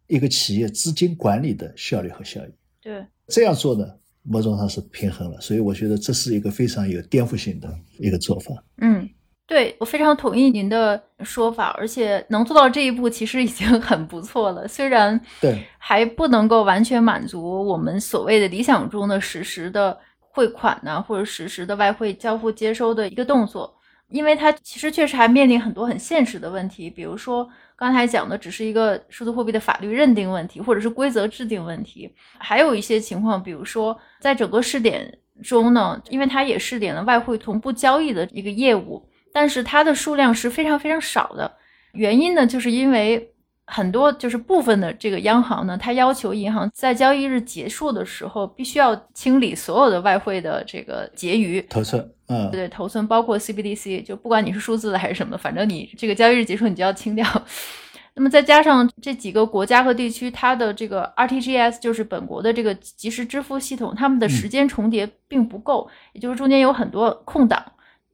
[0.08, 2.50] 一个企业资金管理的效率和效益。
[2.82, 3.86] 对，这样做呢，
[4.24, 5.40] 某种上是平衡了。
[5.40, 7.70] 所以我觉得这是一个非常有颠覆性的
[8.00, 8.64] 一个做法。
[8.78, 9.08] 嗯
[9.48, 14.68] 对我非常同意您的说法，而且能做到这一步其实已经 很不错了。
[14.68, 23.74] 虽然对还不能够完全满足我们所谓的理想中的实时的汇款呢，或者实时的外汇交付接收的一个动作，
[24.10, 39.07] 因为它其实确实还面临很多很现实的问题，比如说刚才讲的只是一个数字货币的法律认定问题，或者是规则制定问题，还有一些情况，比如说在整个试点中呢，因为它也试点了外汇同步交易的一个业务。
[39.34, 41.52] 但是它的数量是非常非常少的，
[41.94, 43.34] 原因呢，就是因为
[43.66, 57.26] 很多就是部分的这个央行呢，它要求银行在交易日结束的时候，必须要清理所有的外汇的这个结余头寸，嗯，对头寸，包括 CBDC，就不管你是数字的还是什么的，反正你这个交易日结束你就要清掉。
[58.16, 67.64] 那么再加上这几个国家和地区，它的这个 RTGS 就是本国的这个即时支付系统，他们的时间重叠并不够，也就是中间有很多空档。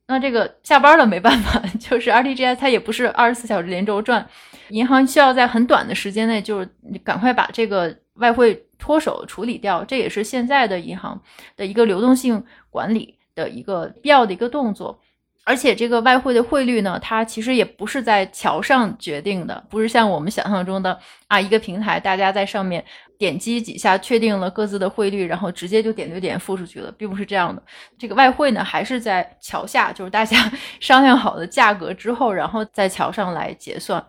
[0.07, 4.27] 那这个下班了没办法， 就是 RTGS 它也不是二十四小时连轴转，
[4.69, 6.69] 银行需要在很短的时间内，就是
[7.03, 11.21] 赶快把这个外汇脱手处理掉，这也是现在的银行
[11.55, 14.99] 的一个流动性管理的一个必要的一个动作。
[15.45, 22.83] 而且这个外汇的汇率呢，它其实也不是在桥上决定的，不是像我们想象中的啊，一个平台大家在上面
[23.17, 27.61] 点击几下确定了各自的汇率，然后直接就点对点付出去了，并不是这样的。
[27.97, 34.01] 这个外汇呢，还是在桥下，就是大家 商量好的价格之后，然后在桥上来结算。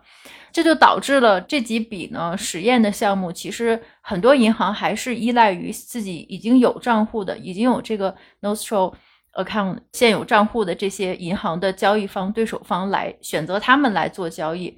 [0.53, 8.93] 这就导致了这几笔呢实验的项目，其实很多银行还是依赖于自己已经有账户的，已经有这个 Nostro。
[9.35, 14.77] Account 现有账户的这些银行的交易方对手方来选择他们来做交易，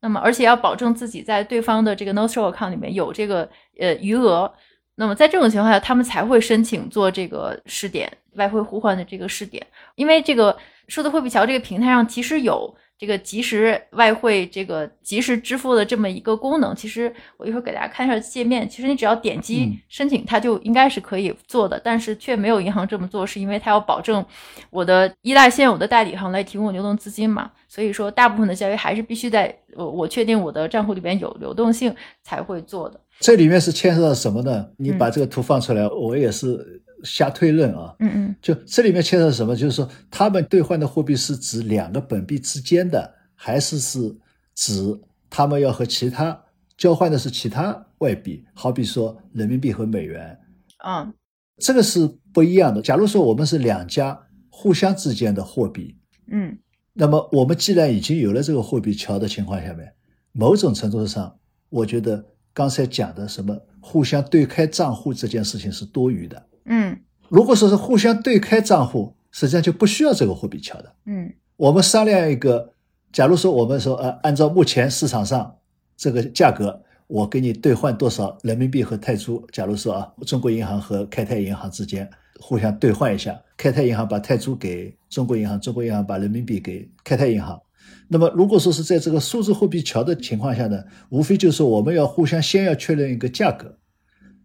[0.00, 3.48] 那么而且要保证自己在对方的这个 No Show account 里面有这个
[3.78, 4.52] 呃余额，
[4.94, 10.56] 那么在这种情况下，他们才会申请做这个试点外汇互换的这个试点，因为这个
[10.88, 12.74] 数字货币桥这个平台上其实有。
[12.98, 18.66] 这个及时外汇，这个及时支付的这么一个功能，其实我一会儿给大家看一下界面。
[18.68, 24.24] 其实你只要点击申请，它就应该是可以做的，但是却没有银行这么做，是因为它要保证
[24.70, 27.50] 我的依赖现有的代理行来提供流动资金嘛。
[27.68, 32.98] 所以说，大部分的交易还是必须在我我确定我的账户里边有流动性才会做的。
[33.20, 34.66] 这里面是牵涉到什么呢？
[34.78, 36.82] 你把这个图放出来，我也是。
[37.04, 39.54] 瞎推论啊，嗯嗯，就这里面牵扯什么？
[39.54, 44.16] 就是说，他们兑换的货币是指两个本币之间的，还是是
[44.54, 46.44] 指他们要和其他
[46.76, 48.44] 交换的是其他外币？
[48.54, 50.38] 好比说人民币和美元，
[50.86, 51.12] 嗯，
[51.58, 52.80] 这个是不一样的。
[52.80, 54.18] 假如说我们是两家
[54.48, 55.96] 互相之间的货币，
[56.30, 56.56] 嗯，
[56.94, 59.92] 那么我们既然已经有了这个货币桥的情况下面，
[60.32, 61.38] 某种程度上，
[61.68, 62.24] 我觉得
[62.54, 66.45] 刚才讲的什么互相对开账户这件事情是多余的。
[66.66, 66.98] 嗯，
[67.28, 70.92] 如果说是互相对开账户，实际上就不需要这个货币桥的。
[71.04, 72.72] 嗯，我们商量一个，
[73.12, 75.56] 假如说我们说，呃，按照目前市场上
[75.96, 79.46] 这个价格，我给你兑换多少人民币和泰铢？
[79.52, 82.08] 假如说啊，中国银行和开泰银行之间
[82.40, 87.60] 互相兑换一下，开泰银行把泰铢给中国银行，中国银行把人民币给开泰银行。
[88.08, 93.78] 那么如果说是在这个数字货币桥的情况下呢，无非就是我们要互相先要确认一个价格，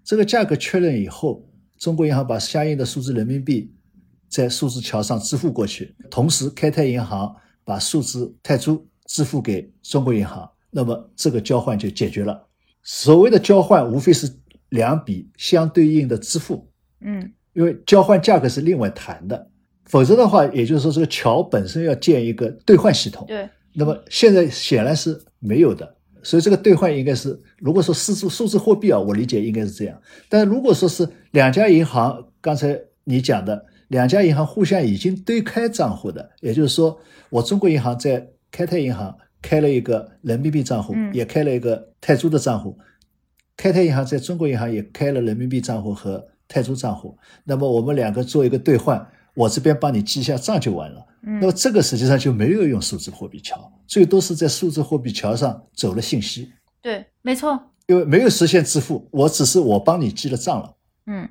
[0.03, 1.47] 这个价格确认以后。
[1.82, 3.73] 中国银行把相应的数字人民币
[4.29, 12.47] 在数字桥上支付过去，同时开泰银行把数字泰铢支付给中国银行，那么这个交换就解决了。
[12.84, 14.32] 所谓的交换，无非是
[14.69, 16.69] 两笔相对应的支付，
[16.99, 19.49] 嗯，因为交换价格是另外谈的，
[19.86, 25.95] 否则的话，也就是说这个桥本身要建一个兑换系统，对，那么现在显然是没有的。
[26.24, 30.01] 所以这个兑换应该是，如果说数字数字货币啊，我理解应该是这样。
[30.30, 36.97] 但如果说是两家银行，刚才你讲的两家银行互相已经对开账户的，也就是说，
[37.30, 42.78] 我中国银行在开泰银行开了一个人民币账户，也开了一个泰铢的账户，
[43.57, 51.05] 开泰银行在中国银行也开了人民币账户和泰铢账户，那么我们两个做一个兑换，我这边帮你记一下账就完了。
[51.24, 56.51] 那么这个实际上就没有用数字货币桥，最多是在数字货币桥上走了信息。
[56.82, 57.72] 对，没错。
[57.88, 60.76] 因为没有实现支付，我只是我帮你记了账了。
[61.05, 61.30] 嗯，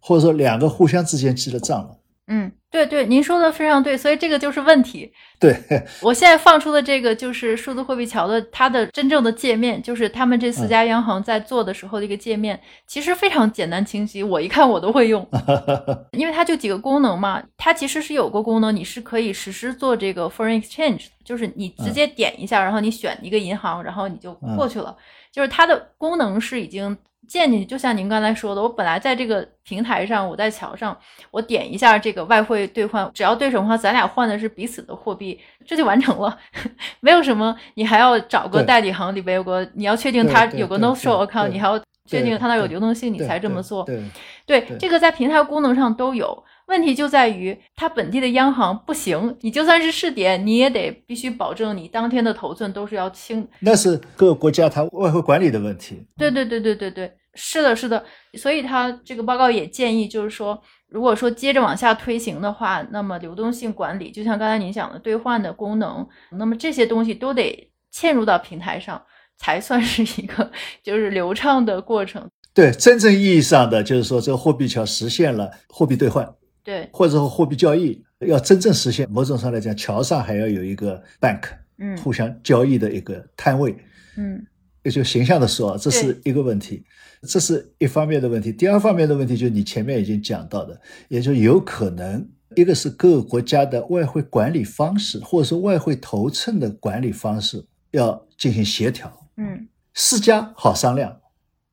[0.00, 1.97] 或者说两个互相之间记了账了。
[2.30, 5.10] 嗯，对对，您说的非常对，所以这个就是问题。
[5.40, 5.56] 对
[6.02, 15.26] 我现在放出的这个就是数字货币桥的它的真正的界面，就是他们这四家央行在做的时候的一个界面，其实非常简单清晰，我一看我都会用，
[16.12, 17.42] 因为它就几个功能嘛。
[17.56, 24.94] 它其实是有个功能，你是可以实施做这个 foreign exchange，就是你直接点一下，然后你选一个银行，然后你就过去了，
[25.32, 26.96] 就是它的功能是已经。
[27.26, 30.96] 建进去，就像您刚才说的，我本来在这个平台上，我在桥上，
[31.30, 36.38] 我点一下这个外汇兑换，只要对手的话，咱俩换的是彼此的货币，这就完成了，
[37.00, 43.84] 没有什么，你还要找个代理行里边有个，你要确定它有个 no show 对 account，你还要确定对他那有流动性，你才这么做。
[43.84, 44.02] 对，
[44.46, 46.42] 对这个在平台功能上都有。
[46.68, 53.46] 问题就在于它本地的央行不行，你就算是试点，你也得必须保证你当天的头寸都是要清。
[53.60, 56.06] 那是各个国家它外汇管理的问题。
[56.16, 58.04] 对对对对对对，是的，是的。
[58.34, 69.02] 所以它这个报告也建议，就是说，如果说接着往下推行的话，那么流动性管理，就像刚才您讲的兑换的功能，那么这些东西都得嵌入到平台上，
[69.38, 70.50] 才算是一个
[70.82, 72.28] 就是流畅的过程。
[72.54, 76.28] 对，真正意义上的就是说，这个货币桥实现了货币兑换，
[76.68, 81.40] 对，或者说货币交易，要真正实现，某种上来讲，桥上还要有一个 bank
[81.78, 83.74] 嗯互相交易的一个摊位。
[84.18, 84.46] 嗯
[84.82, 86.84] 也就形象的说，这是一个问题，
[87.22, 88.52] 这是一方面的问题。
[88.52, 99.10] 第二方面的问题就是你前面已经讲到的，也就有可能一个是各个国家的外汇管理方式，或者说外汇头寸的管理方式要进行协调。
[99.38, 101.18] 嗯四家好商量，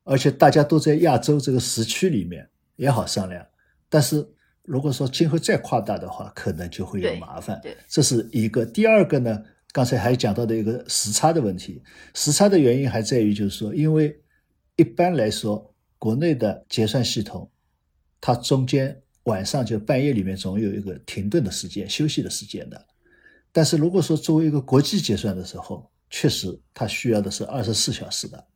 [0.04, 3.44] 而且大家都在亚洲这个时区里面也好商量。
[3.88, 4.26] 但是
[4.66, 7.58] 如果说今后再扩大的话，可能就会有麻烦。
[7.62, 8.66] 对这是一个。
[8.66, 9.42] 第二个呢，
[9.72, 11.82] 刚才还讲到的一个时差的问题。
[12.14, 14.20] 时差的原因还在于，就是说，因为
[14.74, 17.50] 一般来说，国内的结算系统，
[18.20, 22.86] 它中间晚上就半夜里面总有一个停顿的时间、休息的时间的。
[23.52, 28.46] 但是如果说作为一个国际结算的时候，确实它需要的是二十四小时的。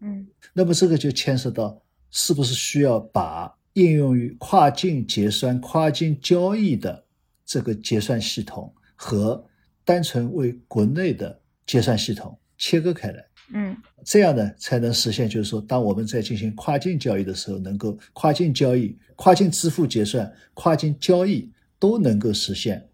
[0.00, 7.04] 嗯那么这个就牵涉到是不是需要把应用于跨境结算、跨境交易的
[7.46, 9.42] 这个结算系统和
[9.84, 13.24] 单纯为国内的结算系统切割开来，
[13.54, 22.88] 嗯这样呢才能实现，就是说，当我们在进行跨境交易的时候，能够跨境交易、跨境支付结算、跨境交易都能够实现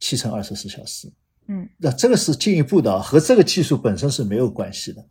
[0.00, 1.12] 七乘二十四小时。
[1.48, 5.04] 嗯那这个是进一步的啊，和这个技术本身是没有关系的。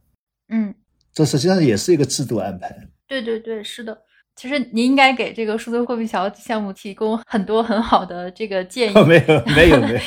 [0.49, 0.73] 嗯，
[1.13, 2.87] 这实际上也是一个制度安排。
[3.07, 4.01] 对对对，是的。
[4.35, 9.99] 其实您应该给这个数字货币桥项目提供很多很好的这个建议， 没有，没有，没有。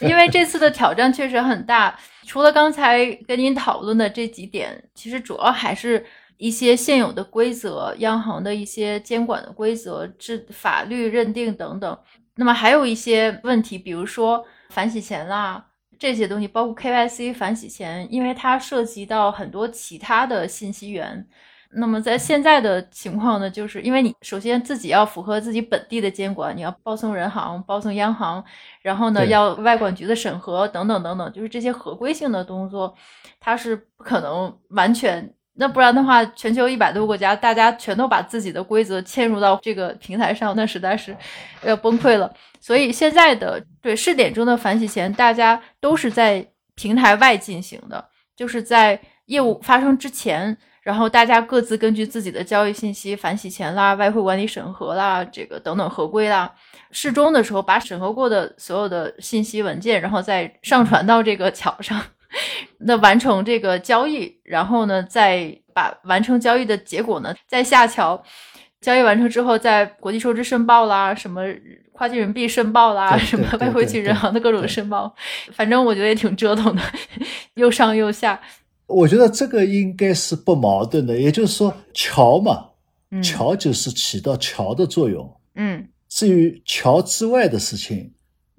[0.08, 1.98] 因为这次的挑战确实很大。
[2.26, 6.04] 除了刚才跟您讨论的这几点，其实主要还是
[6.36, 11.96] 一些现有的规则、央行的一些监管的规则、制法律认定等等。
[12.34, 15.64] 那么还有一些问题，比如说反洗钱啦
[15.98, 21.26] 这些东西，包括 KYC 反洗钱，因为它涉及到很多其他的信息源。
[21.74, 28.44] 那么在现在的情况呢，就是因为你首先自己要符合自己本地的监管，你要报送人行、报送央行，
[28.82, 32.94] 然后呢要外管局的审核等等等等，就是这些合规性的动作，
[33.40, 35.34] 它是不可能完全。
[35.54, 41.14] 那不然的话，全球一百多个国家，大家全都把自己的规则嵌入到这个平台上，那实在是
[41.62, 42.32] 要崩溃了。
[42.58, 48.02] 所以现在的对试点中的反洗钱，大家都是在平台外进行的，
[48.34, 56.52] 就是在业务发生之前，然后大家各自根据自己的交易信息反洗钱啦、外汇管理审核啦、这个等等合规啦，
[56.90, 62.02] 适中的时候把审核过的所有的信息文件，然后再上传到这个桥上。
[62.84, 68.20] 那完成这个交易，然后呢，再把完成交易的结果呢，再下桥。
[68.80, 71.42] 交易完成之后，在国际收支申报啦，什么
[71.92, 75.14] 跨境人民币申报啦， 什么外汇去对人行的各种申报，
[75.52, 76.82] 反正我觉得也挺折腾的，
[77.54, 78.40] 又上又下。
[78.92, 82.68] 我觉得这个应该是不矛盾的，也就是说，桥嘛，
[83.10, 85.34] 嗯桥就是起到桥的作用。
[85.54, 88.12] 嗯至于桥之外的事情，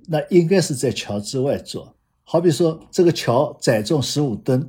[0.07, 1.95] 那应该是在桥之外做。
[2.23, 4.67] 好比说，这个桥载重十五吨，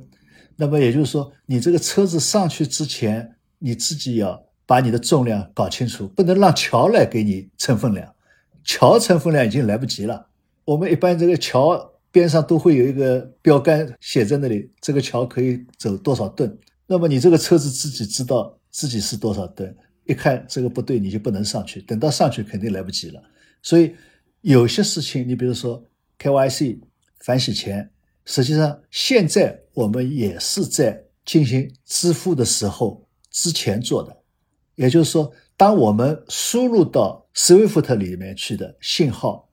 [0.55, 8.13] 那么也就是说，你这个车子上去之前，你自己要把你的重量搞清楚，不能让桥来给你称分量。
[8.63, 10.27] 桥称分量已经来不及了。
[10.65, 16.57] 我们一般这个桥边上都会有一个标杆写在那里，这个桥可以走多少吨。
[16.87, 21.81] 那么你这个车子自己知道自己是多少吨，一看这个不对，你就不能上去。
[21.81, 23.21] 等到上去肯定来不及了。
[23.61, 23.93] 所以
[24.39, 25.83] 有些事情，你比如说
[26.17, 26.79] KYC
[27.19, 27.91] 反洗钱，
[28.23, 34.15] 实际上现在我们也是在进行支付的时候之前做的。
[34.75, 39.44] 也就是说，当我们输入到 SWIFT 里面去的信号，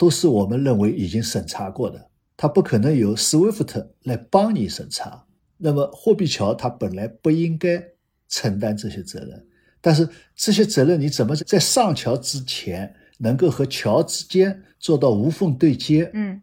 [0.00, 5.26] 都是我们认为已经审查过的，它不可能由 SWIFT 来帮你审查。
[5.58, 7.84] 那么货币桥它本来不应该
[8.26, 9.46] 承担这些责任，
[9.78, 16.10] 但是这些责任你怎么在上桥之前能够和桥之间做到无缝对接？
[16.14, 16.40] 嗯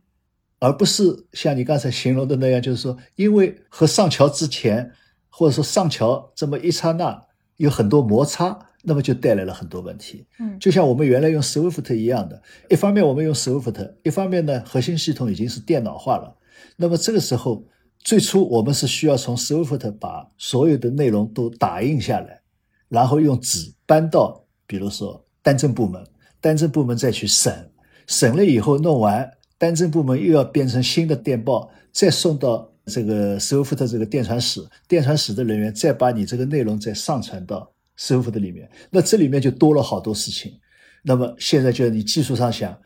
[0.60, 4.91] 而不是像你刚才形容的那样，就是说，因为和上桥之前，
[5.30, 10.25] 或者说上桥这么一刹那有很多摩擦，那么就带来了很多问题。
[10.39, 16.36] 嗯就像我们原来用 Swift 一样的，一方面我们用 Swift，一方面呢核心系统已经是电脑化了。
[16.75, 17.63] 那么这个时候，
[17.99, 22.41] 最初我们是需要从 Swift 把所有的内容都打印下来，
[22.88, 26.03] 然后用纸搬到，比如说单证部门，
[26.39, 27.71] 单证部门再去审，
[28.07, 40.60] 审了以后弄完，单证部门又要变成新的电报，再送到这个 Swift 这个电传室，电传室的人员再把你这个内容再上传到 Swift 的里面，那这里面就多了好多事情。
[41.04, 42.80] 那么现在就你技术上想，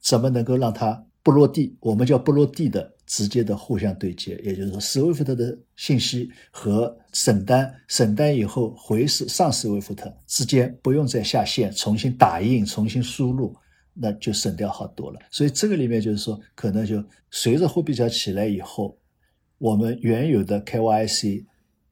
[0.00, 1.76] 怎么能够让它不落地？
[1.80, 9.96] 我们叫不落地的直接的互相对接，也就是说，Swift 的信息和审单，审单以后回是上 Swift
[10.26, 13.56] 之间不用再下线，重新打印、重新输入，
[13.94, 15.18] 那就省掉好多了。
[15.30, 18.98] 所以这个里面就是说，可能就随着货币桥起来以后，
[19.56, 21.46] 我们原有的 KYC、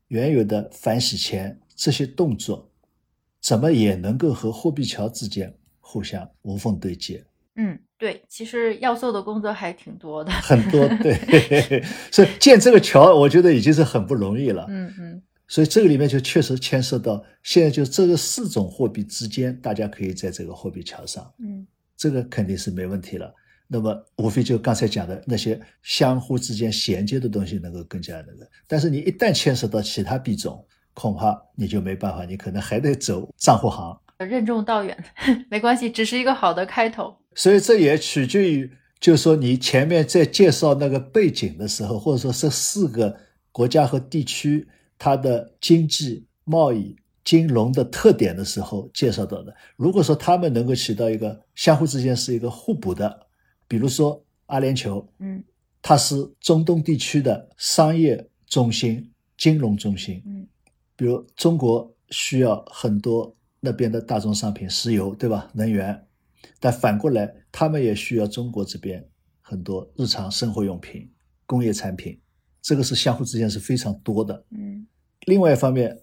[0.08, 2.70] 原有的反洗钱这些动作，
[3.40, 7.24] 怎么也能够和货币桥之间互相无缝对接。
[7.56, 10.30] 嗯，对，其实要做的工作还挺多的。
[10.30, 14.64] 很多对， 所以建这个桥，我觉得已经是很不容易了。
[14.68, 21.66] 嗯嗯所以这个里面就确实牵涉到现在就这个四种货币之间，大家可以在这个货币桥上，嗯
[21.96, 23.34] 这个肯定是没问题了。
[23.66, 30.64] 那么无非就刚才讲的那些相互之间衔接的东西能够更加那个，但是你一旦牵涉到其他币种，
[30.94, 33.98] 恐怕你就没办法，你可能还得走账户行。
[34.18, 34.96] 任重道远，
[35.50, 37.16] 没关系，只是一个好的开头。
[37.34, 38.70] 所以这也取决于，
[39.00, 43.16] 就是说你前面在介绍那个背景的时候，或者说这四个
[43.50, 44.68] 国家和地区
[44.98, 49.52] 它的经济、贸易、金融的特点的时候介绍到的。
[49.76, 53.26] 如果说他们能够起到一个相互之间是一个互补的，
[53.66, 55.42] 比如说阿联酋，嗯
[55.80, 60.46] 它是中东地区的商业中心、金融中心，嗯
[60.96, 65.50] 比如中国需要很多那边的大宗商品，石油对吧？
[65.54, 66.06] 能源，
[66.60, 69.06] 但反过来他们也需要中国这边
[69.40, 71.10] 很多日常生活用品、
[71.46, 72.20] 工业产品，
[72.60, 74.44] 这个是相互之间是非常多的。
[74.50, 74.86] 嗯
[75.26, 75.96] 另外一方面，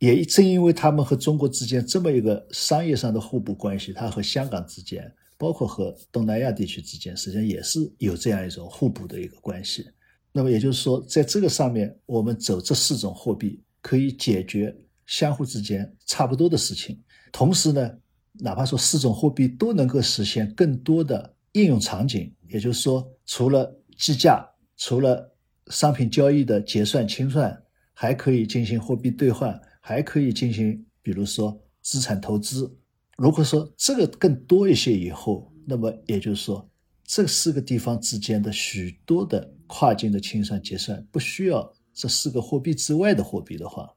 [0.00, 9.86] 也正因为他们和中国之间这么一个商业上的互补关系，它和香港之间，包括和东南亚地区之间，实际上也是有这样一种互补的一个关系。
[10.32, 14.74] 那么也就是说，在这个上面，我们走这四种货币，可以解决
[15.04, 16.98] 相互之间差不多的事情。
[17.30, 17.98] 同时呢，
[18.32, 24.42] 哪怕说四种货币都能够实现更多的应用场景，也就是说，除了计价，
[24.78, 27.62] 除了商品交易的结算清算，
[27.92, 32.74] 还可以进行货币兑换，还可以进行，比如说资产投资。
[33.18, 36.66] 如果说这个更多一些以后，那么也就是说，
[37.04, 43.88] 这四个地方之间的许多的跨境的清算结算，不需要这四个货币之外的货币的话，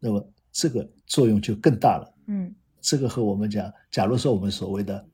[0.00, 2.14] 那么这个作用就更大了。
[2.26, 5.04] 嗯这个和我们讲，假如说我们所谓的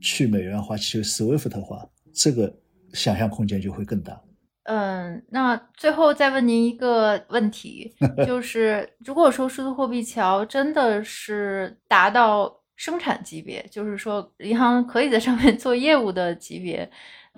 [0.00, 2.54] 去美元化、去 SWIFT 化，这个
[2.92, 4.20] 想象空间就会更大。
[4.64, 7.94] 嗯，那最后再问您一个问题，
[8.26, 16.88] 就 是如果说数字货币桥真的是达到生产级别，就是说银行可以在上面做业务的级别，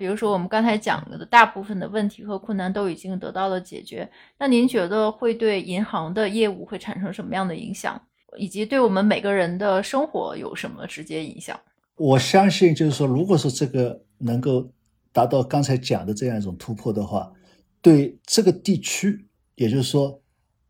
[0.01, 8.01] 比如说我们刚才讲的大部分的问题和困难都已经得到了解决，那您觉得会对银行的业务会产生什么样的影响，
[8.35, 11.55] 以及对我们每个人的生活有什么直接影响？
[11.97, 14.67] 我相信，就是说，如果说这个能够
[15.13, 17.31] 达到刚才讲的这样一种突破的话，
[17.79, 19.23] 对这个地区，
[19.53, 20.19] 也就是说，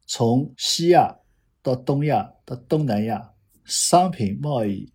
[0.08, 1.10] 从西亚
[1.64, 3.32] 到东亚到东南亚，
[3.64, 4.92] 商品贸易、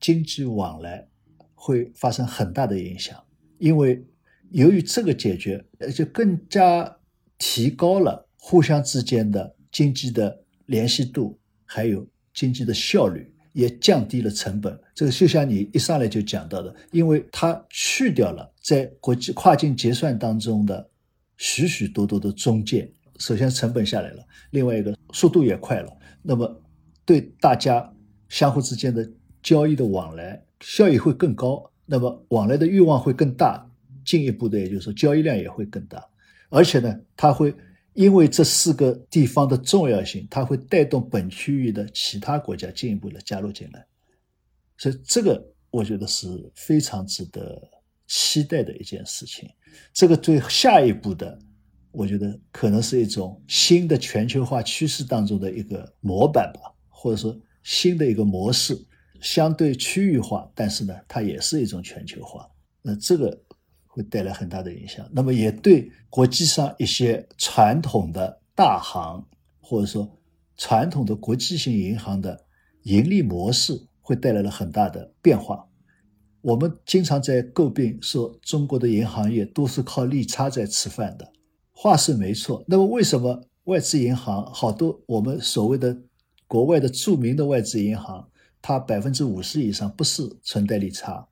[0.00, 1.06] 经济往来
[1.54, 3.16] 会发生很大的影响，
[3.60, 4.04] 因为
[4.50, 6.98] 由于这个解决，呃就更加
[7.38, 12.04] 提高了互相之间的经济的联系度，还有
[12.34, 13.32] 经济的效率。
[13.52, 20.88] 也降低了成本，这个就像你一上来就讲到的，因为它去掉了在国际跨境结算当中的
[21.36, 22.88] 许许多多的中介，
[23.18, 25.92] 首先成本下来了，另外一个速度也快了，
[26.22, 26.62] 那么
[27.04, 27.92] 对大家
[28.28, 29.04] 相互之间的
[29.42, 33.68] 交易的往来效益会更高，那么往来的欲望会更大，
[34.04, 36.08] 进一步的也就是说交易量也会更大，
[36.48, 37.52] 而且呢，它会。
[37.92, 43.84] 因为这四个地方的重要性，它会带动本区域的其他国家进一步的加入进来，
[44.78, 47.60] 所以这个我觉得是非常值得
[48.06, 49.50] 期待的一件事情。
[49.92, 51.36] 这个对下一步的，
[51.90, 58.80] 我觉得可能是一种新的全球化趋势当中的一个模板吧，或者说新的一个模式，
[59.20, 62.48] 相对区域化，但是呢，它也是一种全球化。
[62.82, 63.40] 那这个。
[63.92, 69.20] 会带来很大的影响，那么也对国际上一些传统的大行
[69.60, 70.08] 或者说
[70.56, 72.40] 传统的国际性银行的
[72.84, 75.66] 盈利模式会带来了很大的变化。
[76.40, 81.28] 我们经常在诟病说中国的银行业都是靠利差在吃饭的，
[81.72, 82.64] 话是没错。
[82.68, 86.00] 那么为什么外资银行好多我们所谓的
[86.46, 88.29] 国外的著名的外资银行，
[88.62, 91.26] 它百分之五十以上不是存贷利差？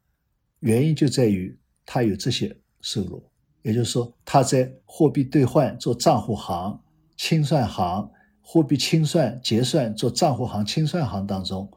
[0.61, 1.57] 原因就在于
[1.87, 3.23] 它有这些收入，
[3.63, 6.81] 也就是说，它在货币兑换做账户行、
[7.17, 8.11] 清算行、
[8.41, 11.71] 货币清算结算做账户行、清算行当中，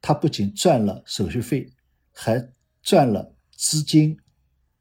[0.00, 1.72] 它不仅赚了手续费，
[2.12, 2.48] 还
[2.82, 4.16] 赚了资金、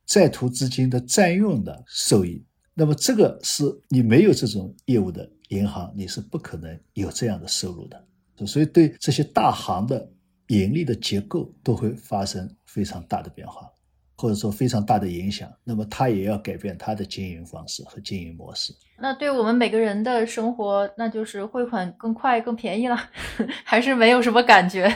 [0.06, 8.06] 在途资金的占用的收益，那么这个是你没有这种业务的银行，你是不可能有这样的收入的。
[8.46, 10.08] 所以，对这些大行的
[10.48, 13.70] 盈利的结构都会发生非常大的变化，
[14.16, 15.50] 或者说非常大的影响。
[15.64, 18.74] 那么，它也要改变它的经营方式和经营模式。
[19.00, 22.98] 那对我们每个人的生活，那就是汇款更快、更便宜了，
[23.64, 24.91] 还是没有什么感觉？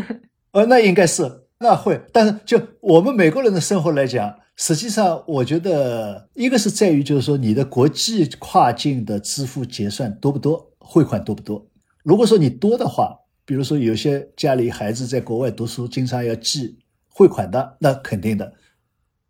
[0.52, 1.42] 呃，那应该是。
[1.58, 11.64] 那会，但是就我们每个人的生活来讲，实际上我觉得一个是在于，就是说你的国际跨境的支付结算多不多，汇款多不多。
[12.02, 16.78] 如果说你多的话，比如说有些家里孩子在国外读书，经常要寄
[17.08, 18.52] 汇款的，那肯定的，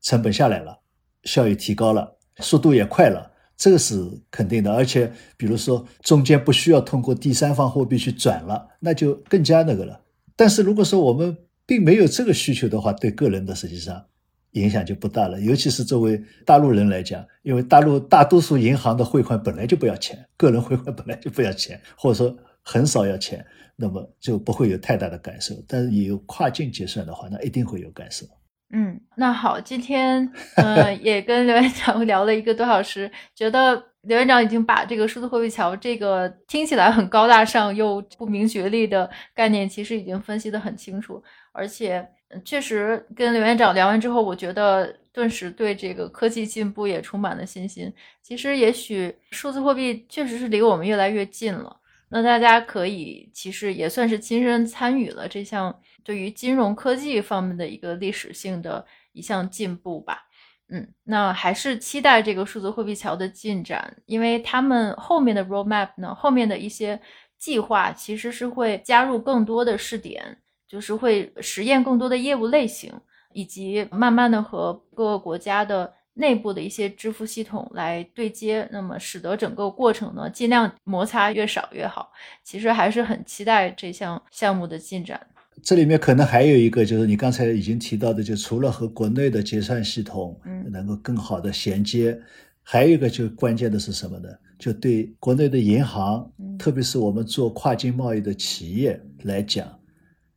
[0.03, 0.79] 成本下来了，
[1.25, 4.73] 效益提高了，速度也快了，这个是肯定的。
[4.73, 10.01] 而且比如说中间不需要通过第三方货币去转了，那就更加那个了。
[10.37, 11.37] 但是如果说我们
[11.67, 14.05] 并没有这个需求的话，对个人的实际上
[14.53, 15.41] 影响就不大了。
[15.41, 23.45] 尤其是作为大陆人来讲，因为大陆大多数银行的汇款本来就不要钱，个人汇款本来就不要钱，或者说很少要钱，
[23.77, 25.55] 那么就不会有太大的感受。
[25.69, 28.27] 但是有跨境结算的话，那一定会有感受。
[28.71, 41.23] 嗯，那好，今天呃 也跟刘院长聊了一个多小时，觉得刘院长已经把这个数字货币桥这个听起来很高大上又不明觉厉的概念，其实已经分析得很清楚。
[41.53, 42.05] 而且，
[42.45, 47.93] 确实跟刘院长聊完之后，我觉得顿时对这个科技进步也充满了信心。
[48.23, 51.77] 其实，也许数字货币确实是离我们越来越近了。
[52.09, 60.27] 那大家可以其实也算是亲身参与了这项对于金融科技方面的一个历史性的一项进步吧。
[60.69, 67.01] 嗯，那还是期待这个数字货币桥的进展，因为他们后面的 roadmap 呢，后面的一些
[67.39, 70.39] 计划其实是会加入更多的试点。
[70.67, 72.93] 就是会实验更多的业务类型，
[73.33, 82.11] 以及慢慢的和各个国家的内部的一些支付系统来对接，那么使得整个过程呢尽量摩擦越少越好。
[82.43, 85.21] 其实还是很期待这项项目的进展。
[85.63, 90.39] 这里面可能还有一个，就是你刚才已经提到的，就除了和国内的结算系统
[90.71, 92.19] 能够更好的衔接，
[92.63, 94.29] 还有一个就关键的是什么呢？
[94.59, 99.67] 就对国内的银行，特别是我们做跨境贸易的企业来讲。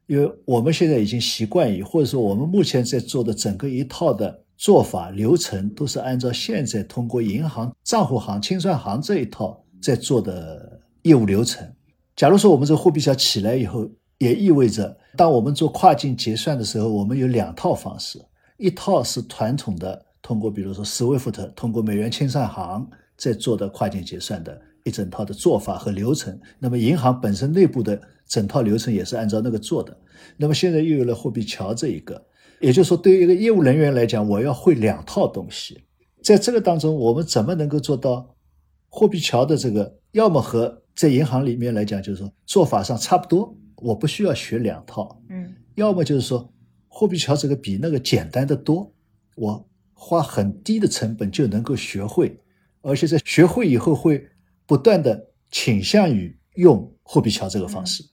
[0.05, 11.65] 因为我们现在已经习惯于，或者说我们目前在做的整个一套的做法流程，都是按照现在通过银行账户行、清算行这一套在做的业务流程。
[12.15, 13.87] 假如说我们这货币桥起来以后，
[14.17, 18.19] 也意味着当我们做跨境结算的时候，我们有两套方式：
[18.57, 26.37] 一套是传统的通过，比如说 SWIFT 通过美元清算行在做的跨境结算的一整套的做法和流程。
[26.59, 28.01] 那么银行本身内部的。
[28.27, 29.97] 整套流程也是按照那个做的。
[30.35, 32.21] 那么现在又有了货币桥这一个，
[32.59, 35.83] 也就是说，对于一个业务人员来讲，我要会两套东西。
[36.23, 38.35] 在这个当中，我们怎么能够做到
[38.89, 39.97] 货币桥的这个？
[40.11, 45.21] 要么和在银行里面来讲，就是说做法上差不多，我不需要学两套。
[45.29, 45.53] 嗯。
[45.75, 46.51] 要么就是说，
[46.87, 48.91] 货币桥这个比那个简单的多，
[49.35, 52.35] 我花很低的成本就能够学会，
[52.81, 54.27] 而且在学会以后会
[54.65, 58.03] 不断的倾向于用货币桥这个方式。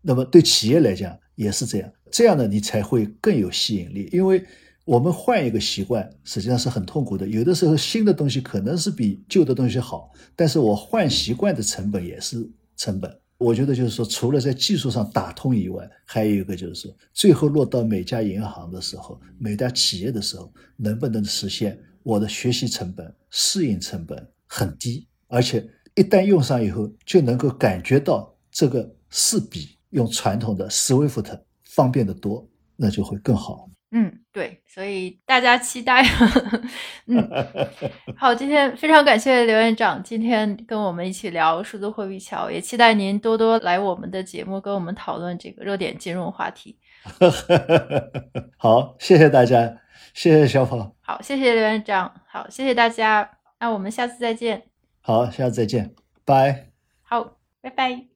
[0.00, 4.08] 那么对企业来讲也是这样，这样呢你才会更有吸引力。
[4.10, 4.42] 因为
[4.86, 13.14] 我们换一个习惯实际上是很痛苦的，有的时候新的东西可能是比旧的东西好，但是我换习惯的成本也是成本。
[13.36, 29.76] 我觉得就是说，除了在技术上打通以外，还有一个就是说，最后落到每家银行的时候，每家企业的时候，能不能实现我的学习成本、适应成本很低，而且一旦用上以后就能够感觉到这个是比。
[29.90, 31.38] 用传统的 SWIFT
[31.76, 33.68] 方便的多，那就会更好。
[33.92, 36.02] 嗯，对，所以大家期待。
[37.06, 37.30] 嗯，
[38.16, 46.76] 好，今天非常感谢刘院长今天跟我们一起聊数字货币桥，也期待您多多来我们的节目跟我们讨论这个热点金融话题。
[48.58, 49.78] 好，谢谢大家，
[50.14, 50.96] 谢谢小跑。
[51.00, 52.12] 好，谢谢刘院长。
[52.26, 53.30] 好，谢谢大家。
[53.60, 54.64] 那我们下次再见。
[55.00, 56.70] 好，下次再见，拜。
[57.02, 58.15] 好，拜拜。